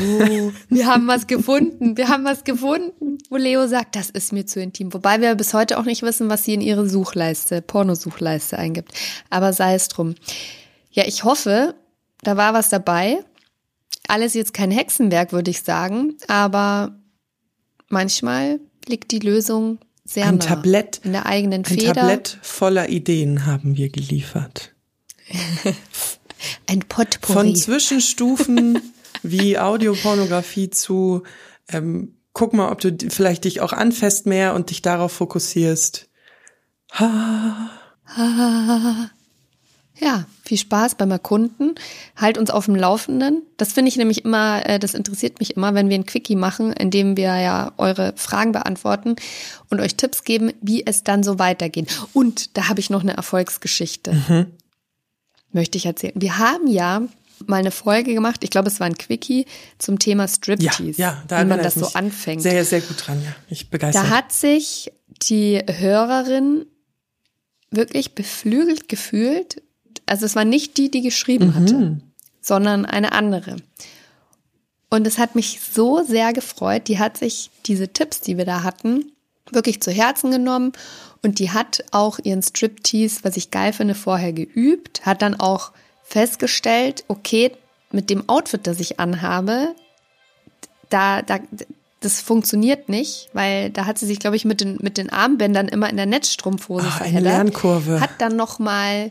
Oh, 0.00 0.52
wir 0.68 0.86
haben 0.86 1.06
was 1.06 1.26
gefunden, 1.26 1.96
wir 1.96 2.08
haben 2.08 2.24
was 2.24 2.44
gefunden, 2.44 3.18
wo 3.28 3.36
Leo 3.36 3.66
sagt, 3.66 3.96
das 3.96 4.10
ist 4.10 4.32
mir 4.32 4.46
zu 4.46 4.60
intim. 4.60 4.92
Wobei 4.94 5.20
wir 5.20 5.34
bis 5.34 5.54
heute 5.54 5.78
auch 5.78 5.84
nicht 5.84 6.02
wissen, 6.02 6.28
was 6.28 6.44
sie 6.44 6.54
in 6.54 6.60
ihre 6.60 6.88
Suchleiste, 6.88 7.60
Pornosuchleiste 7.62 8.58
eingibt. 8.58 8.92
Aber 9.30 9.52
sei 9.52 9.74
es 9.74 9.88
drum. 9.88 10.14
Ja, 10.90 11.04
ich 11.06 11.24
hoffe, 11.24 11.74
da 12.22 12.36
war 12.36 12.54
was 12.54 12.68
dabei. 12.68 13.18
Alles 14.06 14.34
jetzt 14.34 14.54
kein 14.54 14.70
Hexenwerk, 14.70 15.32
würde 15.32 15.50
ich 15.50 15.62
sagen, 15.62 16.16
aber 16.28 16.94
manchmal 17.88 18.60
liegt 18.86 19.10
die 19.12 19.18
Lösung 19.18 19.78
sehr 20.04 20.26
Ein 20.26 20.36
nah 20.36 20.44
Tablett, 20.44 21.00
in 21.02 21.12
der 21.12 21.26
eigenen 21.26 21.62
ein 21.62 21.64
Feder. 21.64 21.94
Tablett 21.94 22.38
voller 22.42 22.90
Ideen 22.90 23.46
haben 23.46 23.76
wir 23.76 23.88
geliefert. 23.88 24.74
Ein 26.66 26.80
Potpourri. 26.80 27.32
Von 27.32 27.56
Zwischenstufen 27.56 28.93
wie 29.22 29.58
Audiopornografie 29.58 30.70
zu, 30.70 31.22
ähm, 31.68 32.16
guck 32.32 32.52
mal, 32.52 32.70
ob 32.70 32.80
du 32.80 32.96
vielleicht 33.10 33.44
dich 33.44 33.60
auch 33.60 33.72
anfasst 33.72 34.26
mehr 34.26 34.54
und 34.54 34.70
dich 34.70 34.82
darauf 34.82 35.12
fokussierst. 35.12 36.08
Ja, 39.96 40.24
viel 40.44 40.58
Spaß 40.58 40.96
beim 40.96 41.12
Erkunden. 41.12 41.76
Halt 42.16 42.36
uns 42.36 42.50
auf 42.50 42.64
dem 42.64 42.74
Laufenden. 42.74 43.42
Das 43.56 43.72
finde 43.72 43.90
ich 43.90 43.96
nämlich 43.96 44.24
immer, 44.24 44.66
äh, 44.68 44.80
das 44.80 44.92
interessiert 44.92 45.38
mich 45.38 45.56
immer, 45.56 45.74
wenn 45.74 45.88
wir 45.88 45.96
ein 45.96 46.04
Quickie 46.04 46.34
machen, 46.34 46.72
in 46.72 46.90
dem 46.90 47.16
wir 47.16 47.38
ja 47.38 47.72
eure 47.76 48.12
Fragen 48.16 48.50
beantworten 48.50 49.14
und 49.70 49.80
euch 49.80 49.94
Tipps 49.94 50.24
geben, 50.24 50.52
wie 50.60 50.84
es 50.84 51.04
dann 51.04 51.22
so 51.22 51.38
weitergeht. 51.38 51.96
Und 52.12 52.56
da 52.56 52.68
habe 52.68 52.80
ich 52.80 52.90
noch 52.90 53.02
eine 53.02 53.16
Erfolgsgeschichte. 53.16 54.12
Möchte 55.52 55.78
ich 55.78 55.86
erzählen. 55.86 56.14
Wir 56.16 56.38
haben 56.38 56.66
ja 56.66 57.02
mal 57.48 57.56
eine 57.56 57.70
Folge 57.70 58.14
gemacht, 58.14 58.44
ich 58.44 58.50
glaube, 58.50 58.68
es 58.68 58.80
war 58.80 58.86
ein 58.86 58.98
Quickie 58.98 59.46
zum 59.78 59.98
Thema 59.98 60.24
Ja, 60.24 60.28
Striptease, 60.28 61.00
ja, 61.00 61.22
da 61.28 61.40
wie 61.40 61.48
man 61.48 61.62
das 61.62 61.74
so 61.74 61.86
anfängt. 61.94 62.42
Sehr, 62.42 62.64
sehr 62.64 62.80
gut 62.80 63.06
dran, 63.06 63.22
ja. 63.24 63.34
Ich 63.48 63.70
begeistert. 63.70 64.04
Da 64.04 64.10
hat 64.10 64.32
sich 64.32 64.92
die 65.08 65.60
Hörerin 65.66 66.66
wirklich 67.70 68.14
beflügelt 68.14 68.88
gefühlt. 68.88 69.62
Also 70.06 70.26
es 70.26 70.36
war 70.36 70.44
nicht 70.44 70.76
die, 70.76 70.90
die 70.90 71.02
geschrieben 71.02 71.54
hatte, 71.54 72.00
sondern 72.40 72.84
eine 72.84 73.12
andere. 73.12 73.56
Und 74.90 75.06
es 75.06 75.18
hat 75.18 75.34
mich 75.34 75.60
so 75.60 76.04
sehr 76.04 76.32
gefreut. 76.32 76.88
Die 76.88 76.98
hat 76.98 77.16
sich 77.16 77.50
diese 77.66 77.88
Tipps, 77.88 78.20
die 78.20 78.36
wir 78.36 78.44
da 78.44 78.62
hatten, 78.62 79.12
wirklich 79.50 79.82
zu 79.82 79.90
Herzen 79.90 80.30
genommen 80.30 80.72
und 81.24 81.38
die 81.38 81.50
hat 81.50 81.84
auch 81.90 82.18
ihren 82.22 82.42
Striptease, 82.42 83.20
was 83.22 83.36
ich 83.36 83.50
geil 83.50 83.72
finde, 83.72 83.94
vorher 83.94 84.32
geübt, 84.32 85.06
hat 85.06 85.22
dann 85.22 85.40
auch 85.40 85.72
festgestellt, 86.04 87.04
okay, 87.08 87.52
mit 87.90 88.10
dem 88.10 88.28
Outfit, 88.28 88.66
das 88.66 88.78
ich 88.78 89.00
anhabe, 89.00 89.74
da, 90.90 91.22
da, 91.22 91.40
das 92.00 92.20
funktioniert 92.20 92.88
nicht, 92.88 93.30
weil 93.32 93.70
da 93.70 93.86
hat 93.86 93.98
sie 93.98 94.06
sich, 94.06 94.20
glaube 94.20 94.36
ich, 94.36 94.44
mit 94.44 94.60
den, 94.60 94.78
mit 94.80 94.98
den 94.98 95.10
Armbändern 95.10 95.68
immer 95.68 95.88
in 95.88 95.96
der 95.96 96.06
Netzstrumpfhose 96.06 96.86
Ach, 96.88 97.00
eine 97.00 97.10
verheddert. 97.10 97.32
Lernkurve. 97.32 98.00
Hat 98.00 98.10
dann 98.18 98.36
noch 98.36 98.58
mal, 98.58 99.10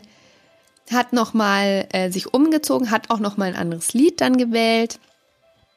hat 0.90 1.12
noch 1.12 1.34
mal 1.34 1.86
äh, 1.92 2.10
sich 2.10 2.32
umgezogen, 2.32 2.90
hat 2.90 3.10
auch 3.10 3.18
noch 3.18 3.36
mal 3.36 3.46
ein 3.46 3.56
anderes 3.56 3.92
Lied 3.92 4.20
dann 4.20 4.36
gewählt, 4.36 5.00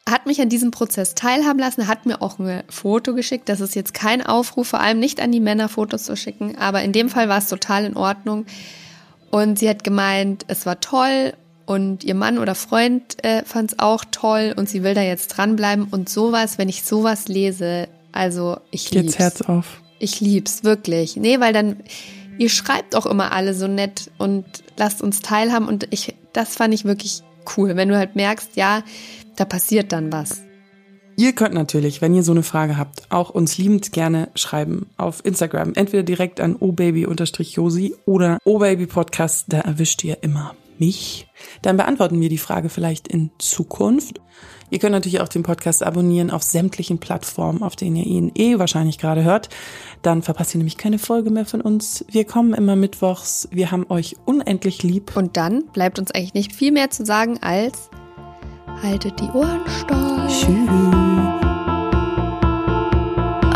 hat 0.07 0.25
mich 0.25 0.39
an 0.39 0.49
diesem 0.49 0.71
Prozess 0.71 1.15
teilhaben 1.15 1.59
lassen, 1.59 1.87
hat 1.87 2.05
mir 2.05 2.21
auch 2.21 2.39
ein 2.39 2.63
Foto 2.69 3.13
geschickt. 3.13 3.49
Das 3.49 3.59
ist 3.59 3.75
jetzt 3.75 3.93
kein 3.93 4.25
Aufruf, 4.25 4.69
vor 4.69 4.79
allem 4.79 4.99
nicht 4.99 5.19
an 5.19 5.31
die 5.31 5.41
Männer 5.41 5.67
Fotos 5.67 6.03
zu 6.03 6.15
schicken, 6.15 6.57
aber 6.57 6.81
in 6.83 6.93
dem 6.93 7.09
Fall 7.09 7.27
war 7.27 7.39
es 7.39 7.49
total 7.49 7.83
in 7.83 7.97
Ordnung. 7.97 8.45
Und 9.31 9.59
sie 9.59 9.69
hat 9.69 9.83
gemeint, 9.83 10.45
es 10.47 10.65
war 10.65 10.79
toll 10.79 11.33
und 11.65 12.03
ihr 12.03 12.15
Mann 12.15 12.37
oder 12.37 12.55
Freund 12.55 13.23
äh, 13.23 13.43
fand 13.43 13.73
es 13.73 13.79
auch 13.79 14.05
toll 14.09 14.53
und 14.55 14.69
sie 14.69 14.83
will 14.83 14.93
da 14.93 15.01
jetzt 15.01 15.27
dranbleiben. 15.27 15.87
Und 15.91 16.09
sowas, 16.09 16.57
wenn 16.57 16.69
ich 16.69 16.83
sowas 16.83 17.27
lese, 17.27 17.89
also 18.11 18.57
ich 18.71 18.89
lieb's. 18.91 19.05
Jetzt 19.05 19.19
Herz 19.19 19.41
auf. 19.41 19.81
Ich 19.99 20.21
lieb's, 20.21 20.63
wirklich. 20.63 21.17
Nee, 21.17 21.39
weil 21.39 21.53
dann, 21.53 21.83
ihr 22.37 22.49
schreibt 22.49 22.95
auch 22.95 23.05
immer 23.05 23.33
alle 23.33 23.53
so 23.53 23.67
nett 23.67 24.11
und 24.17 24.45
lasst 24.77 25.01
uns 25.01 25.21
teilhaben 25.21 25.67
und 25.67 25.87
ich, 25.91 26.15
das 26.33 26.55
fand 26.55 26.73
ich 26.73 26.85
wirklich 26.85 27.23
cool, 27.57 27.75
wenn 27.75 27.89
du 27.89 27.97
halt 27.97 28.15
merkst, 28.15 28.55
ja, 28.55 28.83
da 29.35 29.45
passiert 29.45 29.91
dann 29.91 30.11
was. 30.11 30.41
Ihr 31.19 31.33
könnt 31.33 31.55
natürlich, 31.55 31.99
wenn 31.99 32.13
ihr 32.13 32.21
so 32.21 32.31
eine 32.31 32.43
Frage 32.43 32.77
habt, 32.77 33.01
auch 33.09 33.31
uns 33.31 33.57
liebend 33.57 33.91
gerne 33.91 34.29
schreiben 34.35 34.85
auf 34.97 35.25
Instagram. 35.25 35.73
Entweder 35.73 36.03
direkt 36.03 36.39
an 36.39 36.55
obaby-josi 36.55 37.95
oder 38.05 38.37
obabypodcast, 38.43 39.45
da 39.47 39.61
erwischt 39.61 40.03
ihr 40.03 40.19
immer 40.21 40.53
mich. 40.77 41.27
Dann 41.63 41.75
beantworten 41.75 42.21
wir 42.21 42.29
die 42.29 42.37
Frage 42.37 42.69
vielleicht 42.69 43.07
in 43.07 43.31
Zukunft. 43.39 44.21
Ihr 44.69 44.77
könnt 44.77 44.91
natürlich 44.91 45.19
auch 45.19 45.27
den 45.27 45.41
Podcast 45.41 45.81
abonnieren 45.81 46.29
auf 46.29 46.43
sämtlichen 46.43 46.99
Plattformen, 46.99 47.63
auf 47.63 47.75
denen 47.75 47.95
ihr 47.95 48.05
ihn 48.05 48.31
eh 48.35 48.59
wahrscheinlich 48.59 48.99
gerade 48.99 49.23
hört. 49.23 49.49
Dann 50.03 50.21
verpasst 50.21 50.53
ihr 50.53 50.59
nämlich 50.59 50.77
keine 50.77 50.99
Folge 50.99 51.31
mehr 51.31 51.45
von 51.45 51.61
uns. 51.61 52.05
Wir 52.11 52.25
kommen 52.25 52.53
immer 52.53 52.75
mittwochs. 52.75 53.47
Wir 53.49 53.71
haben 53.71 53.87
euch 53.89 54.17
unendlich 54.25 54.83
lieb. 54.83 55.17
Und 55.17 55.35
dann 55.35 55.65
bleibt 55.73 55.97
uns 55.97 56.11
eigentlich 56.11 56.35
nicht 56.35 56.53
viel 56.53 56.71
mehr 56.71 56.91
zu 56.91 57.05
sagen 57.05 57.39
als 57.41 57.89
haltet 58.83 59.19
die 59.19 59.29
Ohren 59.31 59.61
steif. 59.67 60.27
Tschüss. 60.27 60.69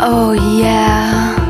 Oh 0.04 0.32
yeah. 0.32 1.41